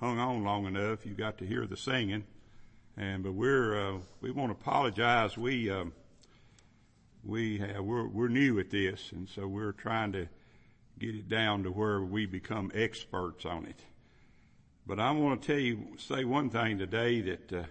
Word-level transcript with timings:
hung 0.00 0.18
on 0.18 0.44
long 0.44 0.66
enough, 0.66 1.04
you 1.04 1.14
got 1.14 1.38
to 1.38 1.46
hear 1.46 1.66
the 1.66 1.76
singing. 1.76 2.24
And 2.96 3.22
but 3.22 3.32
we're 3.32 3.94
uh, 3.94 3.98
we 4.20 4.30
want 4.30 4.50
to 4.50 4.60
apologize. 4.60 5.36
We 5.36 5.70
um, 5.70 5.92
we 7.24 7.58
have, 7.58 7.84
we're 7.84 8.08
we're 8.08 8.28
new 8.28 8.58
at 8.58 8.70
this, 8.70 9.12
and 9.12 9.28
so 9.28 9.46
we're 9.46 9.72
trying 9.72 10.12
to 10.12 10.28
get 10.98 11.14
it 11.14 11.28
down 11.28 11.62
to 11.62 11.70
where 11.70 12.00
we 12.00 12.26
become 12.26 12.72
experts 12.74 13.44
on 13.44 13.66
it. 13.66 13.80
But 14.84 14.98
I 14.98 15.12
want 15.12 15.42
to 15.42 15.46
tell 15.46 15.60
you, 15.60 15.96
say 15.98 16.24
one 16.24 16.50
thing 16.50 16.78
today 16.78 17.20
that 17.20 17.52
uh, 17.52 17.62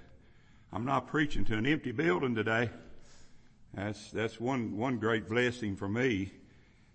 I'm 0.71 0.85
not 0.85 1.07
preaching 1.07 1.43
to 1.45 1.55
an 1.55 1.65
empty 1.65 1.91
building 1.91 2.35
today. 2.35 2.69
That's 3.73 4.11
that's 4.11 4.39
one 4.39 4.77
one 4.77 4.97
great 4.97 5.27
blessing 5.27 5.75
for 5.75 5.89
me. 5.89 6.31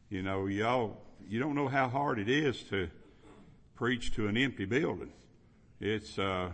You 0.09 0.23
know, 0.23 0.47
y'all 0.47 1.03
you 1.29 1.39
don't 1.39 1.55
know 1.55 1.69
how 1.69 1.89
hard 1.89 2.19
it 2.19 2.31
is 2.31 2.63
to 2.65 2.89
preach 3.75 4.15
to 4.15 4.27
an 4.27 4.39
empty 4.39 4.65
building. 4.65 5.13
It's 5.85 6.17
uh, 6.17 6.51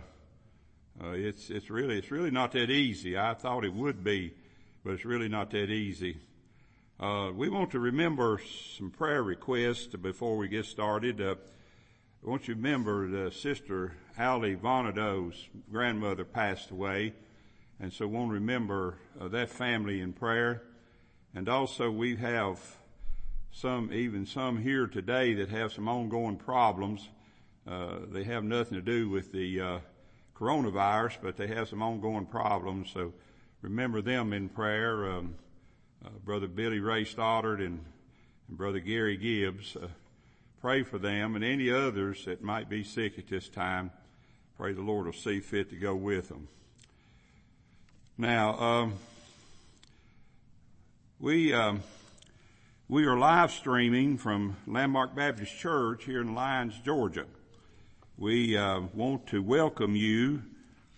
uh, 0.99 1.11
it's 1.11 1.51
it's 1.51 1.69
really 1.69 1.99
it's 1.99 2.09
really 2.09 2.31
not 2.31 2.51
that 2.53 2.71
easy. 2.71 3.15
I 3.15 3.35
thought 3.35 3.63
it 3.63 3.71
would 3.71 4.03
be, 4.03 4.33
but 4.83 4.93
it's 4.93 5.05
really 5.05 5.29
not 5.29 5.51
that 5.51 5.69
easy. 5.69 6.17
Uh, 6.99 7.29
we 7.35 7.47
want 7.47 7.69
to 7.73 7.79
remember 7.79 8.41
some 8.75 8.89
prayer 8.89 9.21
requests 9.21 9.95
before 9.95 10.35
we 10.35 10.47
get 10.47 10.65
started. 10.65 11.21
Uh, 11.21 11.35
I 12.25 12.27
want 12.27 12.47
you 12.47 12.55
to 12.55 12.59
remember 12.59 13.07
the 13.07 13.31
sister 13.31 13.93
Allie 14.17 14.55
Vonado's 14.55 15.47
grandmother 15.71 16.25
passed 16.25 16.71
away, 16.71 17.13
and 17.79 17.93
so 17.93 18.07
we 18.07 18.17
want 18.17 18.29
to 18.29 18.33
remember 18.33 18.97
uh, 19.21 19.27
that 19.27 19.51
family 19.51 20.01
in 20.01 20.11
prayer. 20.11 20.63
And 21.35 21.47
also 21.47 21.91
we 21.91 22.15
have 22.15 22.59
some, 23.51 23.93
even 23.93 24.25
some 24.25 24.57
here 24.57 24.87
today 24.87 25.35
that 25.35 25.49
have 25.49 25.71
some 25.71 25.87
ongoing 25.87 26.37
problems. 26.37 27.09
Uh, 27.67 27.99
they 28.11 28.23
have 28.23 28.43
nothing 28.43 28.75
to 28.75 28.81
do 28.81 29.09
with 29.09 29.31
the 29.31 29.61
uh, 29.61 29.79
coronavirus, 30.35 31.17
but 31.21 31.37
they 31.37 31.47
have 31.47 31.67
some 31.67 31.81
ongoing 31.81 32.25
problems. 32.25 32.91
So 32.93 33.13
remember 33.61 34.01
them 34.01 34.33
in 34.33 34.49
prayer. 34.49 35.11
Um, 35.11 35.35
uh, 36.03 36.09
Brother 36.23 36.47
Billy 36.47 36.79
Ray 36.79 37.03
Stoddard 37.03 37.59
and, 37.59 37.83
and 38.47 38.57
Brother 38.57 38.79
Gary 38.79 39.17
Gibbs. 39.17 39.75
Uh, 39.75 39.87
pray 40.61 40.83
for 40.83 40.97
them 40.97 41.35
and 41.35 41.43
any 41.43 41.69
others 41.69 42.25
that 42.25 42.41
might 42.41 42.69
be 42.69 42.83
sick 42.83 43.19
at 43.19 43.27
this 43.27 43.49
time. 43.49 43.91
Pray 44.57 44.73
the 44.73 44.81
Lord 44.81 45.05
will 45.05 45.13
see 45.13 45.39
fit 45.39 45.69
to 45.69 45.75
go 45.75 45.95
with 45.95 46.29
them. 46.29 46.47
Now, 48.17 48.59
um, 48.59 48.93
we 51.19 51.53
um, 51.53 51.81
we 52.89 53.05
are 53.05 53.17
live 53.17 53.51
streaming 53.51 54.17
from 54.17 54.57
Landmark 54.67 55.15
Baptist 55.15 55.57
Church 55.57 56.05
here 56.05 56.21
in 56.21 56.33
Lyons, 56.33 56.73
Georgia. 56.83 57.25
We 58.21 58.57
uh, 58.57 58.81
want 58.93 59.27
to 59.27 59.41
welcome 59.41 59.95
you 59.95 60.41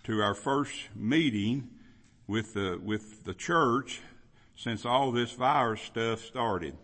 to 0.02 0.20
our 0.20 0.34
first 0.34 0.74
meeting 0.96 1.70
with 2.26 2.54
the 2.54 2.80
with 2.82 3.22
the 3.22 3.32
church 3.32 4.00
since 4.56 4.84
all 4.84 5.12
this 5.12 5.30
virus 5.30 5.82
stuff 5.82 6.24
started. 6.24 6.76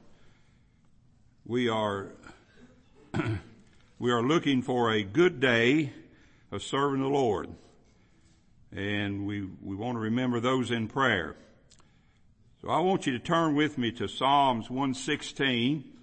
We 1.44 1.68
are 1.68 2.12
we 3.98 4.12
are 4.12 4.22
looking 4.22 4.62
for 4.62 4.92
a 4.92 5.02
good 5.02 5.40
day 5.40 5.92
of 6.52 6.62
serving 6.62 7.02
the 7.02 7.08
Lord. 7.08 7.48
And 8.70 9.26
we, 9.26 9.48
we 9.60 9.74
want 9.74 9.96
to 9.96 10.00
remember 10.00 10.38
those 10.38 10.70
in 10.70 10.86
prayer. 10.86 11.34
So 12.62 12.68
I 12.68 12.78
want 12.78 13.08
you 13.08 13.12
to 13.12 13.18
turn 13.18 13.56
with 13.56 13.76
me 13.76 13.90
to 13.90 14.06
Psalms 14.06 14.70
116 14.70 15.97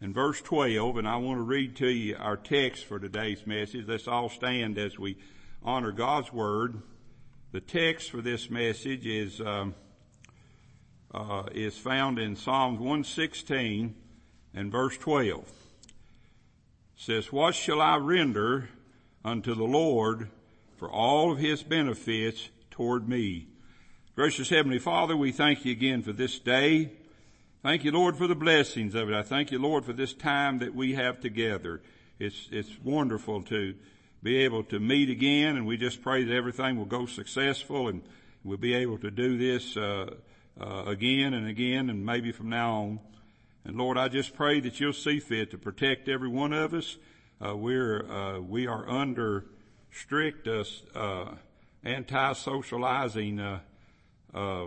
and 0.00 0.14
verse 0.14 0.40
12, 0.40 0.98
and 0.98 1.08
I 1.08 1.16
want 1.16 1.38
to 1.38 1.42
read 1.42 1.76
to 1.76 1.88
you 1.88 2.16
our 2.18 2.36
text 2.36 2.84
for 2.84 3.00
today's 3.00 3.46
message. 3.46 3.86
Let's 3.88 4.06
all 4.06 4.28
stand 4.28 4.78
as 4.78 4.96
we 4.96 5.16
honor 5.62 5.90
God's 5.90 6.32
Word. 6.32 6.80
The 7.50 7.60
text 7.60 8.10
for 8.10 8.22
this 8.22 8.48
message 8.48 9.06
is, 9.06 9.40
um, 9.40 9.74
uh, 11.12 11.44
is 11.52 11.76
found 11.76 12.20
in 12.20 12.36
Psalms 12.36 12.78
116 12.78 13.96
and 14.54 14.70
verse 14.70 14.96
12 14.98 15.40
It 15.40 15.46
says, 16.96 17.32
What 17.32 17.56
shall 17.56 17.80
I 17.80 17.96
render 17.96 18.68
unto 19.24 19.54
the 19.54 19.64
Lord 19.64 20.28
for 20.76 20.88
all 20.88 21.32
of 21.32 21.38
his 21.38 21.64
benefits 21.64 22.50
toward 22.70 23.08
me? 23.08 23.48
Gracious 24.14 24.48
Heavenly 24.48 24.78
Father, 24.78 25.16
we 25.16 25.32
thank 25.32 25.64
you 25.64 25.72
again 25.72 26.02
for 26.02 26.12
this 26.12 26.38
day. 26.38 26.92
Thank 27.60 27.82
you, 27.82 27.90
Lord, 27.90 28.16
for 28.16 28.28
the 28.28 28.36
blessings 28.36 28.94
of 28.94 29.10
it. 29.10 29.14
I 29.16 29.22
thank 29.22 29.50
you, 29.50 29.58
Lord, 29.58 29.84
for 29.84 29.92
this 29.92 30.14
time 30.14 30.60
that 30.60 30.76
we 30.76 30.94
have 30.94 31.18
together. 31.18 31.80
It's, 32.20 32.48
it's 32.52 32.70
wonderful 32.84 33.42
to 33.42 33.74
be 34.22 34.44
able 34.44 34.62
to 34.64 34.78
meet 34.78 35.10
again 35.10 35.56
and 35.56 35.66
we 35.66 35.76
just 35.76 36.00
pray 36.00 36.22
that 36.22 36.32
everything 36.32 36.76
will 36.76 36.84
go 36.84 37.06
successful 37.06 37.88
and 37.88 38.02
we'll 38.44 38.58
be 38.58 38.74
able 38.74 38.96
to 38.98 39.10
do 39.10 39.36
this, 39.36 39.76
uh, 39.76 40.14
uh, 40.60 40.84
again 40.86 41.34
and 41.34 41.48
again 41.48 41.90
and 41.90 42.06
maybe 42.06 42.30
from 42.30 42.48
now 42.48 42.74
on. 42.74 43.00
And 43.64 43.76
Lord, 43.76 43.98
I 43.98 44.06
just 44.06 44.36
pray 44.36 44.60
that 44.60 44.78
you'll 44.78 44.92
see 44.92 45.18
fit 45.18 45.50
to 45.50 45.58
protect 45.58 46.08
every 46.08 46.28
one 46.28 46.52
of 46.52 46.72
us. 46.74 46.96
Uh, 47.44 47.56
we're, 47.56 48.08
uh, 48.08 48.38
we 48.38 48.68
are 48.68 48.88
under 48.88 49.46
strict, 49.90 50.46
uh, 50.46 50.62
uh 50.94 51.34
anti-socializing, 51.82 53.40
uh, 53.40 53.58
uh, 54.32 54.66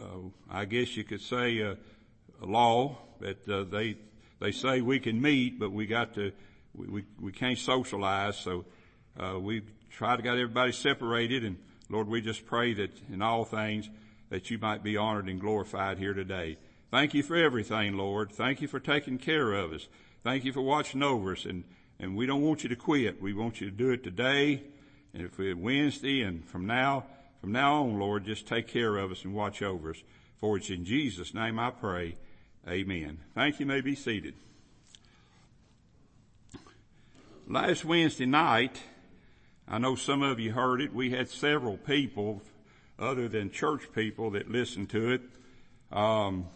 Uh, 0.00 0.28
I 0.50 0.64
guess 0.64 0.96
you 0.96 1.04
could 1.04 1.20
say, 1.20 1.62
uh, 1.62 1.74
a 2.42 2.46
law 2.46 2.98
that, 3.20 3.48
uh, 3.48 3.64
they, 3.64 3.96
they 4.40 4.52
say 4.52 4.80
we 4.80 5.00
can 5.00 5.20
meet, 5.20 5.58
but 5.58 5.72
we 5.72 5.86
got 5.86 6.14
to, 6.14 6.32
we, 6.74 6.86
we, 6.86 7.04
we 7.20 7.32
can't 7.32 7.58
socialize. 7.58 8.36
So, 8.36 8.64
we 9.40 9.62
try 9.90 10.16
to 10.16 10.22
get 10.22 10.34
everybody 10.34 10.70
separated 10.70 11.44
and 11.44 11.56
Lord, 11.90 12.06
we 12.06 12.20
just 12.20 12.44
pray 12.44 12.74
that 12.74 12.90
in 13.10 13.22
all 13.22 13.44
things 13.44 13.88
that 14.28 14.50
you 14.50 14.58
might 14.58 14.82
be 14.82 14.98
honored 14.98 15.26
and 15.26 15.40
glorified 15.40 15.98
here 15.98 16.12
today. 16.12 16.58
Thank 16.90 17.14
you 17.14 17.22
for 17.22 17.34
everything, 17.34 17.96
Lord. 17.96 18.30
Thank 18.30 18.60
you 18.60 18.68
for 18.68 18.78
taking 18.78 19.16
care 19.16 19.54
of 19.54 19.72
us. 19.72 19.88
Thank 20.22 20.44
you 20.44 20.52
for 20.52 20.60
watching 20.60 21.02
over 21.02 21.32
us. 21.32 21.46
And, 21.46 21.64
and 21.98 22.14
we 22.14 22.26
don't 22.26 22.42
want 22.42 22.62
you 22.62 22.68
to 22.68 22.76
quit. 22.76 23.22
We 23.22 23.32
want 23.32 23.60
you 23.60 23.70
to 23.70 23.76
do 23.76 23.90
it 23.90 24.04
today 24.04 24.62
and 25.14 25.22
if 25.22 25.40
it's 25.40 25.58
Wednesday 25.58 26.22
and 26.22 26.46
from 26.46 26.66
now, 26.66 27.06
from 27.40 27.52
now 27.52 27.82
on, 27.82 27.98
Lord, 27.98 28.24
just 28.24 28.46
take 28.46 28.68
care 28.68 28.96
of 28.96 29.10
us 29.10 29.24
and 29.24 29.34
watch 29.34 29.62
over 29.62 29.90
us. 29.90 30.02
For 30.38 30.56
it's 30.56 30.70
in 30.70 30.84
Jesus' 30.84 31.34
name 31.34 31.58
I 31.58 31.70
pray. 31.70 32.16
Amen. 32.68 33.18
Thank 33.34 33.58
you. 33.58 33.64
you 33.64 33.72
may 33.72 33.80
be 33.80 33.94
seated. 33.94 34.34
Last 37.46 37.84
Wednesday 37.84 38.26
night, 38.26 38.80
I 39.66 39.78
know 39.78 39.94
some 39.94 40.22
of 40.22 40.38
you 40.38 40.52
heard 40.52 40.80
it. 40.80 40.94
We 40.94 41.10
had 41.10 41.28
several 41.28 41.76
people 41.76 42.42
other 42.98 43.28
than 43.28 43.50
church 43.50 43.92
people 43.94 44.30
that 44.32 44.50
listened 44.50 44.90
to 44.90 45.12
it. 45.12 45.22
Um, 45.90 46.46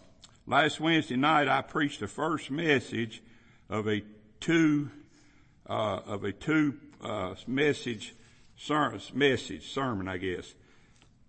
Last 0.44 0.80
Wednesday 0.80 1.14
night, 1.14 1.46
I 1.46 1.62
preached 1.62 2.00
the 2.00 2.08
first 2.08 2.50
message 2.50 3.22
of 3.70 3.86
a 3.86 4.02
two 4.40 4.90
uh, 5.68 6.00
of 6.04 6.24
a 6.24 6.32
two 6.32 6.74
uh, 7.00 7.36
message 7.46 8.12
ser- 8.56 8.98
message 9.14 9.72
sermon, 9.72 10.08
I 10.08 10.16
guess. 10.16 10.52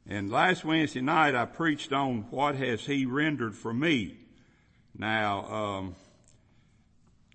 And 0.07 0.29
last 0.29 0.65
Wednesday 0.65 0.99
night, 0.99 1.33
I 1.33 1.45
preached 1.45 1.93
on 1.93 2.25
what 2.29 2.55
has 2.55 2.85
He 2.85 3.05
rendered 3.05 3.55
for 3.55 3.73
me. 3.73 4.17
Now, 4.97 5.45
um, 5.45 5.95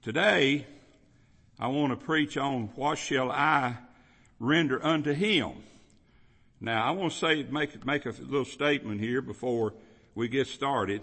today, 0.03 0.67
I 1.59 1.69
want 1.69 1.99
to 1.99 2.05
preach 2.05 2.37
on 2.37 2.71
what 2.75 2.99
shall 2.99 3.31
I 3.31 3.77
render 4.39 4.85
unto 4.85 5.15
Him. 5.15 5.53
Now, 6.61 6.85
I 6.85 6.91
want 6.91 7.13
to 7.13 7.19
say 7.19 7.43
make 7.45 7.87
make 7.87 8.05
a 8.05 8.11
little 8.11 8.45
statement 8.45 9.01
here 9.01 9.23
before 9.23 9.73
we 10.15 10.29
get 10.29 10.47
started 10.47 11.01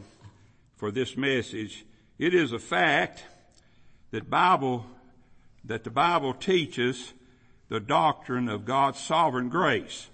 for 0.77 0.91
this 0.91 1.17
message. 1.17 1.83
It 2.19 2.35
is 2.35 2.51
a 2.51 2.59
fact 2.59 3.23
that 4.11 4.29
Bible, 4.29 4.85
that 5.63 5.83
the 5.83 5.89
Bible 5.89 6.35
teaches 6.35 7.13
the 7.69 7.79
doctrine 7.79 8.49
of 8.49 8.65
God's 8.65 8.99
sovereign 8.99 9.49
grace. 9.49 10.09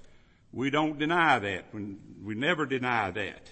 We 0.53 0.69
don't 0.69 0.99
deny 0.99 1.39
that. 1.39 1.65
We 1.73 2.35
never 2.35 2.65
deny 2.65 3.11
that. 3.11 3.51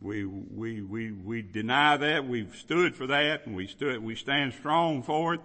We, 0.00 0.24
we, 0.24 0.82
we, 0.82 1.12
we 1.12 1.42
deny 1.42 1.96
that. 1.96 2.26
We've 2.26 2.54
stood 2.56 2.94
for 2.94 3.06
that 3.06 3.46
and 3.46 3.56
we 3.56 3.66
stood, 3.66 4.02
we 4.02 4.14
stand 4.14 4.54
strong 4.54 5.02
for 5.02 5.34
it. 5.34 5.40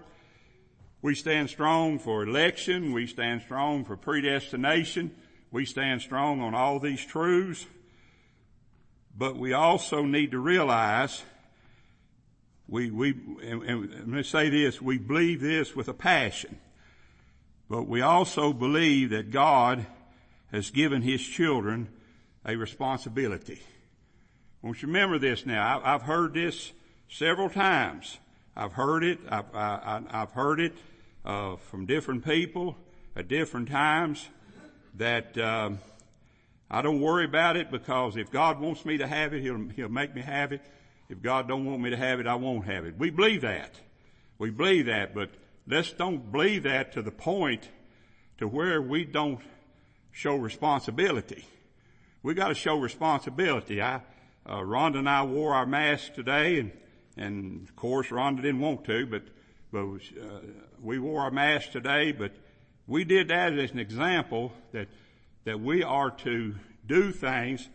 We 1.02 1.16
stand 1.16 1.50
strong 1.50 2.00
for 2.00 2.24
election. 2.24 2.92
We 2.92 3.08
stand 3.08 3.42
strong 3.44 3.86
for 3.86 3.96
predestination. 3.96 5.16
We 5.52 5.66
stand 5.66 6.02
strong 6.02 6.42
on 6.42 6.54
all 6.54 6.80
these 6.80 7.04
truths. 7.04 7.66
But 9.18 9.36
we 9.36 9.54
also 9.54 10.04
need 10.04 10.32
to 10.32 10.40
realize 10.40 11.24
we, 12.68 12.90
we, 12.90 13.10
and, 13.44 13.64
and 13.64 13.90
let 13.92 14.08
me 14.08 14.24
say 14.24 14.50
this, 14.50 14.82
we 14.82 14.98
believe 14.98 15.42
this 15.42 15.76
with 15.76 15.88
a 15.88 15.94
passion. 15.94 16.58
But 17.70 17.88
we 17.88 18.02
also 18.02 18.54
believe 18.54 19.10
that 19.10 19.32
God 19.32 19.86
has 20.52 20.70
given 20.70 21.02
His 21.02 21.22
children 21.22 21.90
a 22.46 22.56
responsibility. 22.56 23.62
I 24.64 24.68
want 24.68 24.78
you 24.78 24.82
to 24.82 24.88
remember 24.88 25.20
this 25.20 25.46
now. 25.46 25.82
I've 25.84 26.04
heard 26.04 26.34
this 26.34 26.72
several 27.10 27.50
times. 27.50 28.18
I've 28.56 28.74
heard 28.74 29.04
it. 29.04 29.20
I've, 29.30 29.56
I, 29.56 30.02
have 30.12 30.32
heard 30.32 30.60
it 30.60 30.74
uh, 31.26 31.56
from 31.56 31.86
different 31.86 32.26
people 32.26 32.76
at 33.16 33.28
different 33.28 33.70
times 33.70 34.28
that 34.96 35.38
um, 35.38 35.80
I 36.70 36.82
don't 36.82 37.02
worry 37.02 37.26
about 37.26 37.58
it 37.58 37.72
because 37.72 38.18
if 38.18 38.32
God 38.32 38.60
wants 38.60 38.86
me 38.86 38.98
to 38.98 39.08
have 39.08 39.34
it, 39.34 39.42
He'll 39.42 39.70
He'll 39.76 39.90
make 39.90 40.14
me 40.14 40.22
have 40.22 40.52
it. 40.52 40.62
If 41.10 41.22
God 41.22 41.48
don't 41.48 41.66
want 41.66 41.82
me 41.82 41.90
to 41.90 41.98
have 41.98 42.20
it, 42.20 42.28
I 42.28 42.36
won't 42.36 42.66
have 42.66 42.86
it. 42.86 42.98
We 42.98 43.10
believe 43.10 43.42
that. 43.42 43.76
We 44.38 44.50
believe 44.50 44.86
that, 44.86 45.14
but 45.14 45.30
let's 45.68 45.92
don't 45.92 46.32
believe 46.32 46.64
that 46.64 46.94
to 46.94 47.02
the 47.02 47.12
point 47.12 47.70
to 48.38 48.48
where 48.48 48.82
we 48.82 49.06
don't 49.06 49.42
show 50.12 50.36
responsibility. 50.36 51.46
We 52.24 52.34
got 52.34 52.50
to 52.50 52.56
show 52.56 52.78
responsibility. 52.78 53.82
I, 53.82 54.02
uh, 54.46 54.60
Rhonda 54.60 54.98
and 54.98 55.10
I 55.10 55.24
wore 55.24 55.54
our 55.54 55.66
masks 55.66 56.12
today, 56.14 56.60
and 56.60 56.72
and 57.18 57.68
of 57.68 57.76
course 57.76 58.08
Rhonda 58.10 58.38
didn't 58.38 58.60
want 58.60 58.86
to, 58.86 59.06
but 59.06 59.24
but 59.72 59.86
uh, 59.86 60.40
we 60.82 61.00
wore 61.00 61.22
our 61.22 61.32
masks 61.32 61.72
today. 61.72 62.12
But 62.12 62.32
we 62.88 63.04
did 63.04 63.30
that 63.30 63.58
as 63.58 63.72
an 63.72 63.80
example 63.80 64.52
that 64.72 64.88
that 65.46 65.60
we 65.60 65.84
are 65.84 66.12
to 66.12 66.56
do 66.86 67.12
things 67.12 67.70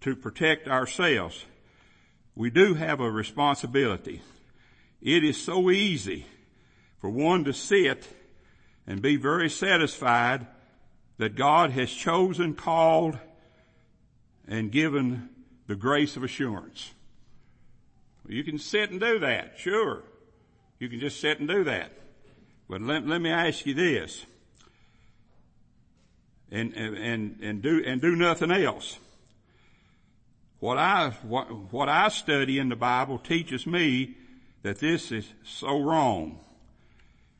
to 0.00 0.14
protect 0.14 0.68
ourselves. 0.68 1.44
We 2.34 2.50
do 2.50 2.74
have 2.74 3.00
a 3.00 3.10
responsibility. 3.10 4.22
It 5.00 5.24
is 5.24 5.42
so 5.42 5.70
easy 5.70 6.26
for 7.00 7.10
one 7.10 7.44
to 7.44 7.52
sit 7.52 8.06
and 8.86 9.02
be 9.02 9.16
very 9.16 9.48
satisfied 9.48 10.46
that 11.18 11.34
God 11.34 11.70
has 11.70 11.90
chosen, 11.90 12.54
called, 12.54 13.18
and 14.46 14.72
given 14.72 15.28
the 15.66 15.76
grace 15.76 16.16
of 16.16 16.24
assurance. 16.24 16.92
You 18.26 18.44
can 18.44 18.58
sit 18.58 18.90
and 18.90 19.00
do 19.00 19.18
that, 19.20 19.54
sure. 19.56 20.02
You 20.78 20.88
can 20.88 21.00
just 21.00 21.20
sit 21.20 21.40
and 21.40 21.48
do 21.48 21.64
that. 21.64 21.92
But 22.68 22.82
let, 22.82 23.06
let 23.06 23.20
me 23.20 23.30
ask 23.30 23.66
you 23.66 23.74
this. 23.74 24.24
And, 26.50 26.72
and, 26.74 27.38
and 27.42 27.62
do, 27.62 27.82
and 27.84 28.00
do 28.00 28.14
nothing 28.14 28.50
else. 28.50 28.98
What 30.60 30.78
I, 30.78 31.10
what, 31.22 31.72
what 31.72 31.88
I 31.88 32.08
study 32.08 32.58
in 32.58 32.68
the 32.68 32.76
Bible 32.76 33.18
teaches 33.18 33.66
me 33.66 34.16
that 34.62 34.78
this 34.78 35.12
is 35.12 35.32
so 35.44 35.80
wrong. 35.80 36.40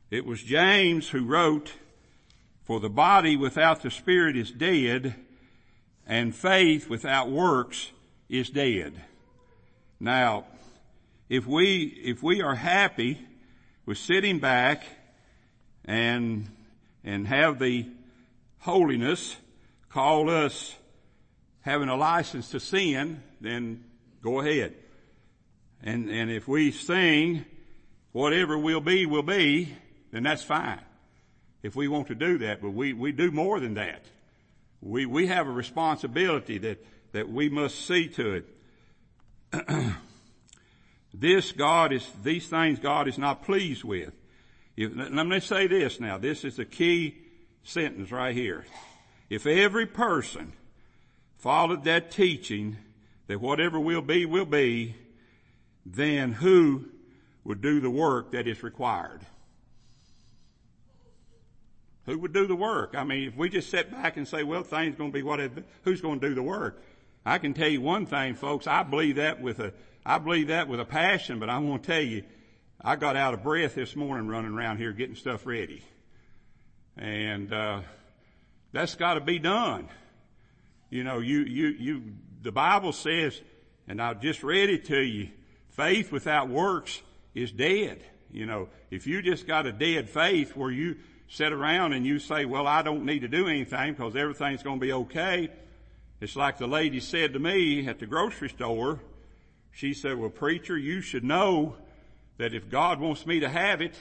It 0.09 0.25
was 0.25 0.41
James 0.41 1.09
who 1.09 1.25
wrote, 1.25 1.73
for 2.69 2.79
the 2.79 2.87
body 2.87 3.35
without 3.35 3.81
the 3.81 3.89
spirit 3.89 4.37
is 4.37 4.51
dead 4.51 5.15
and 6.05 6.35
faith 6.35 6.87
without 6.87 7.27
works 7.27 7.91
is 8.29 8.51
dead. 8.51 8.93
Now, 9.99 10.45
if 11.29 11.47
we, 11.47 11.85
if 12.03 12.21
we 12.21 12.43
are 12.43 12.53
happy 12.53 13.25
with 13.87 13.97
sitting 13.97 14.37
back 14.37 14.83
and, 15.83 16.47
and 17.03 17.25
have 17.25 17.57
the 17.57 17.87
holiness 18.59 19.35
call 19.89 20.29
us 20.29 20.75
having 21.61 21.89
a 21.89 21.95
license 21.95 22.51
to 22.51 22.59
sin, 22.59 23.23
then 23.41 23.83
go 24.21 24.41
ahead. 24.41 24.75
And, 25.81 26.07
and 26.11 26.29
if 26.29 26.47
we 26.47 26.69
sing, 26.69 27.45
whatever 28.11 28.59
will 28.59 28.79
be, 28.79 29.07
will 29.07 29.23
be, 29.23 29.75
then 30.11 30.21
that's 30.21 30.43
fine. 30.43 30.81
If 31.61 31.75
we 31.75 31.87
want 31.87 32.07
to 32.07 32.15
do 32.15 32.37
that, 32.39 32.61
but 32.61 32.71
we, 32.71 32.93
we 32.93 33.11
do 33.11 33.31
more 33.31 33.59
than 33.59 33.73
that. 33.73 34.03
We, 34.81 35.05
we 35.05 35.27
have 35.27 35.47
a 35.47 35.51
responsibility 35.51 36.57
that, 36.59 36.85
that 37.11 37.29
we 37.29 37.49
must 37.49 37.85
see 37.85 38.07
to 38.09 38.43
it. 39.51 39.65
this 41.13 41.51
God 41.51 41.91
is, 41.91 42.09
these 42.23 42.47
things 42.47 42.79
God 42.79 43.07
is 43.07 43.17
not 43.17 43.43
pleased 43.43 43.83
with. 43.83 44.13
If, 44.77 44.93
let 44.95 45.27
me 45.27 45.41
say 45.41 45.67
this 45.67 45.99
now. 45.99 46.17
This 46.17 46.45
is 46.45 46.55
the 46.55 46.65
key 46.65 47.17
sentence 47.63 48.11
right 48.11 48.33
here. 48.33 48.65
If 49.29 49.45
every 49.45 49.85
person 49.85 50.53
followed 51.37 51.83
that 51.83 52.11
teaching 52.11 52.77
that 53.27 53.41
whatever 53.41 53.79
will 53.79 54.01
be, 54.01 54.25
will 54.25 54.45
be, 54.45 54.95
then 55.85 56.31
who 56.31 56.85
would 57.43 57.61
do 57.61 57.79
the 57.79 57.89
work 57.89 58.31
that 58.31 58.47
is 58.47 58.63
required? 58.63 59.21
Who 62.09 62.17
would 62.17 62.33
do 62.33 62.47
the 62.47 62.55
work? 62.55 62.95
I 62.97 63.03
mean, 63.03 63.27
if 63.27 63.37
we 63.37 63.49
just 63.49 63.69
sit 63.69 63.91
back 63.91 64.17
and 64.17 64.27
say, 64.27 64.41
well, 64.41 64.63
things 64.63 64.95
going 64.95 65.11
to 65.11 65.13
be 65.13 65.21
what 65.21 65.39
who's 65.83 66.01
going 66.01 66.19
to 66.19 66.29
do 66.29 66.33
the 66.33 66.41
work? 66.41 66.81
I 67.23 67.37
can 67.37 67.53
tell 67.53 67.67
you 67.67 67.81
one 67.81 68.07
thing, 68.07 68.33
folks. 68.33 68.65
I 68.65 68.81
believe 68.81 69.17
that 69.17 69.41
with 69.41 69.59
a, 69.59 69.73
I 70.03 70.17
believe 70.17 70.47
that 70.47 70.67
with 70.67 70.79
a 70.79 70.85
passion, 70.85 71.37
but 71.37 71.51
I'm 71.51 71.67
going 71.67 71.79
to 71.79 71.85
tell 71.85 72.01
you, 72.01 72.23
I 72.81 72.95
got 72.95 73.15
out 73.15 73.35
of 73.35 73.43
breath 73.43 73.75
this 73.75 73.95
morning 73.95 74.27
running 74.27 74.53
around 74.53 74.77
here 74.77 74.91
getting 74.91 75.15
stuff 75.15 75.45
ready. 75.45 75.83
And, 76.97 77.53
uh, 77.53 77.81
that's 78.71 78.95
got 78.95 79.13
to 79.13 79.21
be 79.21 79.37
done. 79.37 79.87
You 80.89 81.03
know, 81.03 81.19
you, 81.19 81.41
you, 81.41 81.67
you, 81.67 82.03
the 82.41 82.51
Bible 82.51 82.91
says, 82.91 83.39
and 83.87 84.01
I 84.01 84.15
just 84.15 84.41
read 84.41 84.71
it 84.71 84.85
to 84.85 84.99
you, 84.99 85.29
faith 85.69 86.11
without 86.11 86.49
works 86.49 87.03
is 87.35 87.51
dead. 87.51 88.01
You 88.31 88.47
know, 88.47 88.69
if 88.89 89.05
you 89.05 89.21
just 89.21 89.45
got 89.45 89.67
a 89.67 89.71
dead 89.71 90.09
faith 90.09 90.55
where 90.55 90.71
you 90.71 90.97
sit 91.29 91.53
around 91.53 91.93
and 91.93 92.05
you 92.05 92.19
say, 92.19 92.45
well, 92.45 92.67
I 92.67 92.81
don't 92.81 93.05
need 93.05 93.19
to 93.19 93.27
do 93.27 93.47
anything 93.47 93.93
because 93.93 94.15
everything's 94.15 94.63
going 94.63 94.79
to 94.79 94.85
be 94.85 94.91
okay. 94.91 95.49
It's 96.19 96.35
like 96.35 96.57
the 96.57 96.67
lady 96.67 96.99
said 96.99 97.33
to 97.33 97.39
me 97.39 97.87
at 97.87 97.99
the 97.99 98.07
grocery 98.07 98.49
store. 98.49 98.99
She 99.71 99.93
said, 99.93 100.17
well, 100.17 100.31
preacher, 100.31 100.77
you 100.77 101.01
should 101.01 101.23
know 101.23 101.75
that 102.37 102.53
if 102.53 102.69
God 102.69 102.99
wants 102.99 103.25
me 103.25 103.39
to 103.41 103.49
have 103.49 103.81
it, 103.81 103.93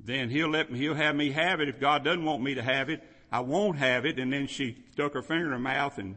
then 0.00 0.28
he'll 0.28 0.50
let 0.50 0.70
me, 0.70 0.78
he'll 0.78 0.94
have 0.94 1.14
me 1.14 1.30
have 1.30 1.60
it. 1.60 1.68
If 1.68 1.80
God 1.80 2.04
doesn't 2.04 2.24
want 2.24 2.42
me 2.42 2.54
to 2.54 2.62
have 2.62 2.90
it, 2.90 3.02
I 3.30 3.40
won't 3.40 3.78
have 3.78 4.04
it. 4.04 4.18
And 4.18 4.32
then 4.32 4.48
she 4.48 4.76
stuck 4.92 5.14
her 5.14 5.22
finger 5.22 5.46
in 5.46 5.52
her 5.52 5.58
mouth 5.58 5.96
and, 5.98 6.16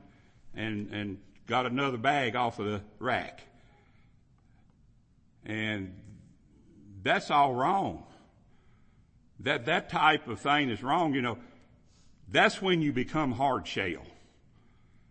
and, 0.56 0.92
and 0.92 1.18
got 1.46 1.66
another 1.66 1.98
bag 1.98 2.36
off 2.36 2.60
of 2.60 2.66
the 2.66 2.82
rack. 2.98 3.42
And 5.46 5.96
that's 7.04 7.32
all 7.32 7.54
wrong. 7.54 8.04
That, 9.42 9.66
that 9.66 9.90
type 9.90 10.28
of 10.28 10.40
thing 10.40 10.70
is 10.70 10.84
wrong. 10.84 11.14
You 11.14 11.22
know, 11.22 11.38
that's 12.30 12.62
when 12.62 12.82
you 12.82 12.92
become 12.92 13.32
hard 13.32 13.68
shell. 13.68 14.06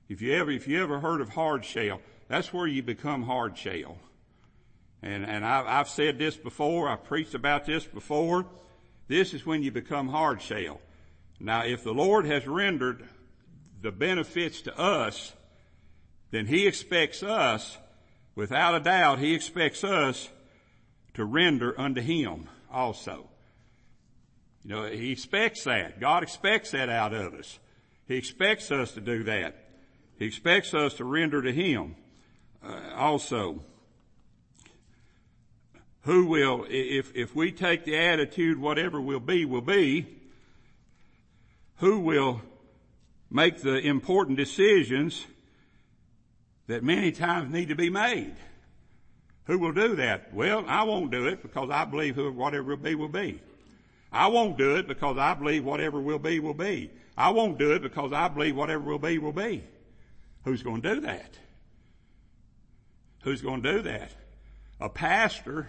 If 0.09 0.23
you 0.23 0.35
ever, 0.35 0.51
if 0.51 0.69
you 0.69 0.83
ever 0.83 1.01
heard 1.01 1.21
of 1.21 1.31
hard 1.31 1.65
shell, 1.65 2.01
that's 2.29 2.53
where 2.53 2.67
you 2.67 2.83
become 2.83 3.23
hard 3.23 3.57
shell. 3.57 3.99
And, 5.03 5.25
and 5.25 5.45
I've, 5.45 5.67
I've 5.67 5.89
said 5.89 6.19
this 6.19 6.37
before. 6.37 6.89
I've 6.89 7.05
preached 7.05 7.35
about 7.35 7.67
this 7.67 7.85
before. 7.85 8.47
This 9.07 9.33
is 9.33 9.47
when 9.47 9.63
you 9.63 9.71
become 9.71 10.09
hard 10.09 10.43
shell. 10.43 10.81
Now, 11.41 11.65
if 11.65 11.85
the 11.85 11.95
Lord 11.95 12.27
has 12.27 12.47
rendered 12.47 13.05
the 13.81 13.93
benefits 13.93 14.63
to 14.63 14.79
us, 14.79 15.33
then 16.31 16.47
He 16.47 16.67
expects 16.67 17.23
us, 17.23 17.79
without 18.35 18.75
a 18.75 18.81
doubt, 18.81 19.21
He 19.21 19.35
expects 19.35 19.85
us 19.85 20.29
to 21.15 21.25
render 21.25 21.79
unto 21.81 22.01
Him 22.01 22.49
also. 22.71 23.29
You 24.69 24.75
know, 24.75 24.85
He 24.85 25.13
expects 25.13 25.65
that. 25.65 25.99
God 25.99 26.23
expects 26.23 26.73
that 26.73 26.91
out 26.91 27.15
of 27.15 27.33
us. 27.33 27.59
He 28.07 28.17
expects 28.17 28.71
us 28.71 28.93
to 28.93 29.01
do 29.01 29.23
that. 29.25 29.57
He 30.19 30.27
expects 30.27 30.75
us 30.75 30.93
to 30.95 31.05
render 31.05 31.41
to 31.41 31.51
Him 31.51 31.97
uh, 32.63 32.79
also. 32.95 33.63
Who 36.03 36.27
will, 36.27 36.67
if, 36.69 37.17
if 37.17 37.35
we 37.35 37.51
take 37.51 37.87
the 37.87 37.97
attitude 37.97 38.59
whatever 38.59 39.01
will 39.01 39.21
be, 39.21 39.47
will 39.47 39.63
be, 39.63 40.07
who 41.77 42.01
will 42.01 42.43
make 43.31 43.63
the 43.63 43.79
important 43.79 44.37
decisions 44.37 45.25
that 46.67 46.85
many 46.85 47.11
times 47.11 47.51
need 47.51 47.71
to 47.71 47.75
be 47.75 47.89
made. 47.89 48.35
Who 49.45 49.59
will 49.59 49.73
do 49.73 49.97
that? 49.97 50.35
Well, 50.35 50.63
I 50.69 50.83
won't 50.83 51.11
do 51.11 51.27
it 51.27 51.41
because 51.41 51.71
I 51.71 51.87
believe 51.87 52.17
who, 52.17 52.31
whatever 52.33 52.65
will 52.65 52.77
be 52.77 52.95
will 52.95 53.09
be. 53.09 53.41
I 54.13 54.29
won't 54.29 54.57
do 54.57 54.77
it 54.77 54.89
because 54.89 55.19
I 55.19 55.35
believe 55.35 55.65
whatever 55.65 56.01
will 56.01 56.19
be 56.19 56.41
will 56.41 56.55
be. 56.55 56.91
I 57.17 57.31
won't 57.31 57.59
do 57.59 57.73
it 57.73 57.83
because 57.83 58.13
I 58.13 58.29
believe 58.29 58.57
whatever 58.57 58.83
will 58.83 58.99
be 58.99 59.19
will 59.19 59.33
be. 59.33 59.65
Who's 60.45 60.63
going 60.63 60.83
to 60.83 60.95
do 60.95 61.01
that? 61.03 61.39
Who's 63.23 63.43
going 63.43 63.63
to 63.63 63.73
do 63.73 63.83
that? 63.83 64.13
A 64.81 64.89
pastor 64.89 65.69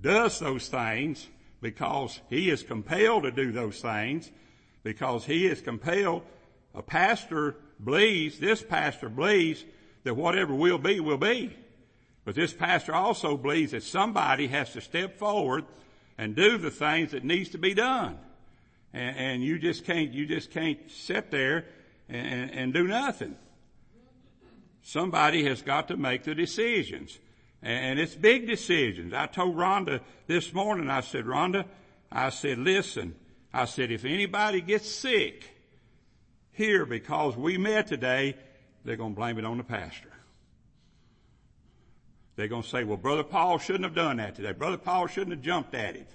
does 0.00 0.38
those 0.38 0.68
things 0.68 1.26
because 1.60 2.20
he 2.28 2.50
is 2.50 2.62
compelled 2.62 3.22
to 3.22 3.30
do 3.30 3.50
those 3.50 3.80
things 3.80 4.30
because 4.82 5.24
he 5.24 5.46
is 5.46 5.60
compelled. 5.62 6.22
A 6.74 6.82
pastor 6.82 7.56
believes, 7.82 8.38
this 8.38 8.62
pastor 8.62 9.08
believes 9.08 9.64
that 10.04 10.14
whatever 10.14 10.54
will 10.54 10.78
be, 10.78 11.00
will 11.00 11.16
be. 11.16 11.56
But 12.24 12.34
this 12.34 12.52
pastor 12.52 12.94
also 12.94 13.36
believes 13.36 13.72
that 13.72 13.82
somebody 13.82 14.46
has 14.48 14.72
to 14.74 14.80
step 14.80 15.18
forward 15.18 15.64
and 16.16 16.34
do 16.34 16.58
the 16.58 16.70
things 16.70 17.12
that 17.12 17.24
needs 17.24 17.50
to 17.50 17.58
be 17.58 17.74
done. 17.74 18.18
And, 18.92 19.16
and 19.16 19.42
you 19.42 19.58
just 19.58 19.84
can't, 19.84 20.12
you 20.12 20.26
just 20.26 20.50
can't 20.50 20.78
sit 20.90 21.30
there 21.30 21.66
and, 22.08 22.50
and 22.50 22.74
do 22.74 22.84
nothing. 22.84 23.36
Somebody 24.82 25.44
has 25.44 25.62
got 25.62 25.88
to 25.88 25.96
make 25.96 26.24
the 26.24 26.34
decisions. 26.34 27.18
And 27.62 27.98
it's 27.98 28.14
big 28.14 28.46
decisions. 28.46 29.14
I 29.14 29.26
told 29.26 29.56
Rhonda 29.56 30.00
this 30.26 30.52
morning, 30.52 30.90
I 30.90 31.00
said, 31.00 31.24
Rhonda, 31.24 31.64
I 32.12 32.28
said, 32.28 32.58
listen, 32.58 33.14
I 33.52 33.64
said, 33.64 33.90
if 33.90 34.04
anybody 34.04 34.60
gets 34.60 34.88
sick 34.88 35.48
here 36.52 36.84
because 36.84 37.36
we 37.36 37.56
met 37.56 37.86
today, 37.86 38.36
they're 38.84 38.96
going 38.96 39.14
to 39.14 39.18
blame 39.18 39.38
it 39.38 39.46
on 39.46 39.56
the 39.56 39.64
pastor. 39.64 40.13
They're 42.36 42.48
going 42.48 42.62
to 42.62 42.68
say, 42.68 42.84
well, 42.84 42.96
Brother 42.96 43.22
Paul 43.22 43.58
shouldn't 43.58 43.84
have 43.84 43.94
done 43.94 44.16
that 44.16 44.34
today. 44.34 44.52
Brother 44.52 44.76
Paul 44.76 45.06
shouldn't 45.06 45.36
have 45.36 45.42
jumped 45.42 45.74
at 45.74 45.94
him. 45.94 46.06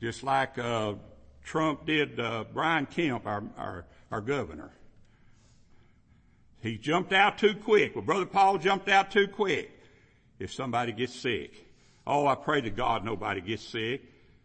Just 0.00 0.22
like, 0.22 0.58
uh, 0.58 0.94
Trump 1.42 1.86
did, 1.86 2.20
uh, 2.20 2.44
Brian 2.52 2.86
Kemp, 2.86 3.26
our, 3.26 3.44
our, 3.56 3.86
our 4.10 4.20
governor. 4.20 4.70
He 6.60 6.78
jumped 6.78 7.12
out 7.12 7.38
too 7.38 7.54
quick. 7.54 7.94
Well, 7.94 8.04
Brother 8.04 8.26
Paul 8.26 8.58
jumped 8.58 8.88
out 8.88 9.10
too 9.10 9.28
quick. 9.28 9.70
If 10.38 10.52
somebody 10.52 10.92
gets 10.92 11.14
sick. 11.14 11.52
Oh, 12.06 12.26
I 12.26 12.34
pray 12.34 12.60
to 12.60 12.70
God 12.70 13.04
nobody 13.04 13.40
gets 13.40 13.62
sick. 13.62 14.02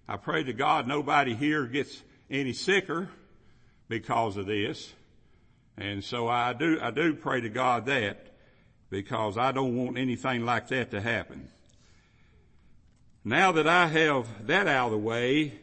I 0.07 0.17
pray 0.17 0.43
to 0.43 0.53
God 0.53 0.87
nobody 0.87 1.33
here 1.33 1.65
gets 1.65 2.01
any 2.29 2.53
sicker 2.53 3.09
because 3.87 4.37
of 4.37 4.45
this. 4.45 4.93
And 5.77 6.03
so 6.03 6.27
I 6.27 6.53
do, 6.53 6.79
I 6.81 6.91
do 6.91 7.15
pray 7.15 7.41
to 7.41 7.49
God 7.49 7.87
that 7.87 8.28
because 8.89 9.37
I 9.37 9.51
don't 9.51 9.75
want 9.75 9.97
anything 9.97 10.45
like 10.45 10.67
that 10.69 10.91
to 10.91 11.01
happen. 11.01 11.47
Now 13.23 13.51
that 13.51 13.67
I 13.67 13.87
have 13.87 14.47
that 14.47 14.67
out 14.67 14.87
of 14.87 14.91
the 14.91 14.97
way, 14.97 15.53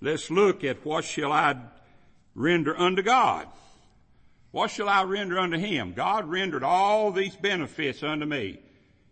let's 0.00 0.30
look 0.30 0.62
at 0.62 0.84
what 0.84 1.04
shall 1.04 1.32
I 1.32 1.56
render 2.34 2.78
unto 2.78 3.02
God. 3.02 3.46
What 4.50 4.70
shall 4.70 4.88
I 4.88 5.02
render 5.02 5.38
unto 5.38 5.58
Him? 5.58 5.92
God 5.92 6.28
rendered 6.28 6.62
all 6.62 7.12
these 7.12 7.36
benefits 7.36 8.02
unto 8.02 8.24
me. 8.24 8.60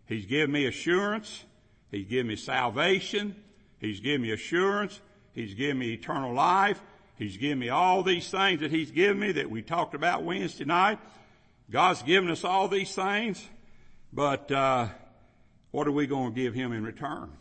He's 0.05 0.25
given 0.25 0.51
me 0.51 0.65
assurance. 0.65 1.43
He's 1.91 2.07
given 2.07 2.27
me 2.27 2.35
salvation. 2.35 3.35
He's 3.79 3.99
given 3.99 4.21
me 4.21 4.31
assurance. 4.31 4.99
He's 5.33 5.53
given 5.53 5.77
me 5.79 5.93
eternal 5.93 6.33
life. 6.33 6.81
He's 7.17 7.37
given 7.37 7.59
me 7.59 7.69
all 7.69 8.03
these 8.03 8.29
things 8.29 8.61
that 8.61 8.71
He's 8.71 8.91
given 8.91 9.19
me 9.19 9.33
that 9.33 9.49
we 9.49 9.61
talked 9.61 9.95
about 9.95 10.23
Wednesday 10.23 10.65
night. 10.65 10.99
God's 11.69 12.01
given 12.03 12.29
us 12.29 12.43
all 12.43 12.67
these 12.67 12.93
things, 12.95 13.45
but 14.11 14.51
uh, 14.51 14.87
what 15.71 15.87
are 15.87 15.91
we 15.91 16.07
going 16.07 16.33
to 16.33 16.41
give 16.41 16.53
Him 16.53 16.71
in 16.71 16.83
return? 16.83 17.31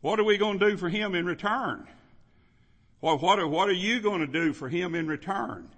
What 0.00 0.20
are 0.20 0.24
we 0.24 0.36
going 0.36 0.58
to 0.58 0.70
do 0.70 0.76
for 0.76 0.88
Him 0.88 1.14
in 1.14 1.26
return? 1.26 1.86
Well, 3.00 3.18
what 3.18 3.38
are, 3.38 3.46
what 3.46 3.68
are 3.68 3.72
you 3.72 4.00
going 4.00 4.20
to 4.20 4.26
do 4.26 4.52
for 4.52 4.68
Him 4.68 4.94
in 4.94 5.06
return? 5.06 5.68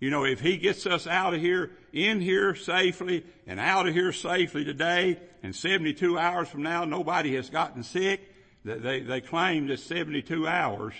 You 0.00 0.10
know, 0.10 0.24
if 0.24 0.40
He 0.40 0.56
gets 0.56 0.86
us 0.86 1.06
out 1.06 1.34
of 1.34 1.40
here, 1.40 1.70
in 1.92 2.20
here 2.20 2.54
safely, 2.54 3.24
and 3.46 3.58
out 3.58 3.88
of 3.88 3.94
here 3.94 4.12
safely 4.12 4.64
today, 4.64 5.18
and 5.42 5.54
72 5.54 6.18
hours 6.18 6.48
from 6.48 6.62
now 6.62 6.84
nobody 6.84 7.34
has 7.36 7.50
gotten 7.50 7.82
sick, 7.82 8.20
they, 8.64 9.00
they 9.00 9.20
claim 9.20 9.68
that 9.68 9.78
72 9.78 10.46
hours, 10.46 10.94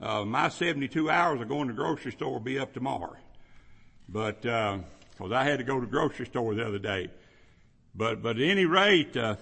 uh, 0.00 0.24
my 0.24 0.48
72 0.48 1.08
hours 1.08 1.40
of 1.40 1.48
going 1.48 1.68
to 1.68 1.72
the 1.72 1.76
grocery 1.76 2.12
store 2.12 2.32
will 2.32 2.40
be 2.40 2.58
up 2.58 2.74
tomorrow. 2.74 3.16
But, 4.08 4.44
uh, 4.44 4.78
cause 5.18 5.32
I 5.32 5.44
had 5.44 5.58
to 5.58 5.64
go 5.64 5.80
to 5.80 5.86
the 5.86 5.90
grocery 5.90 6.26
store 6.26 6.54
the 6.54 6.66
other 6.66 6.78
day. 6.78 7.08
But, 7.96 8.22
but 8.22 8.36
at 8.36 8.42
any 8.42 8.66
rate, 8.66 9.16
uh, 9.16 9.36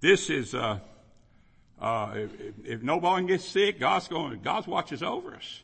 this 0.00 0.28
is, 0.28 0.54
uh, 0.54 0.80
uh, 1.80 2.12
if, 2.14 2.30
if 2.64 2.82
nobody 2.82 3.26
gets 3.26 3.44
sick, 3.46 3.80
God's 3.80 4.08
going, 4.08 4.40
God's 4.42 4.66
watches 4.66 5.02
over 5.02 5.34
us. 5.34 5.62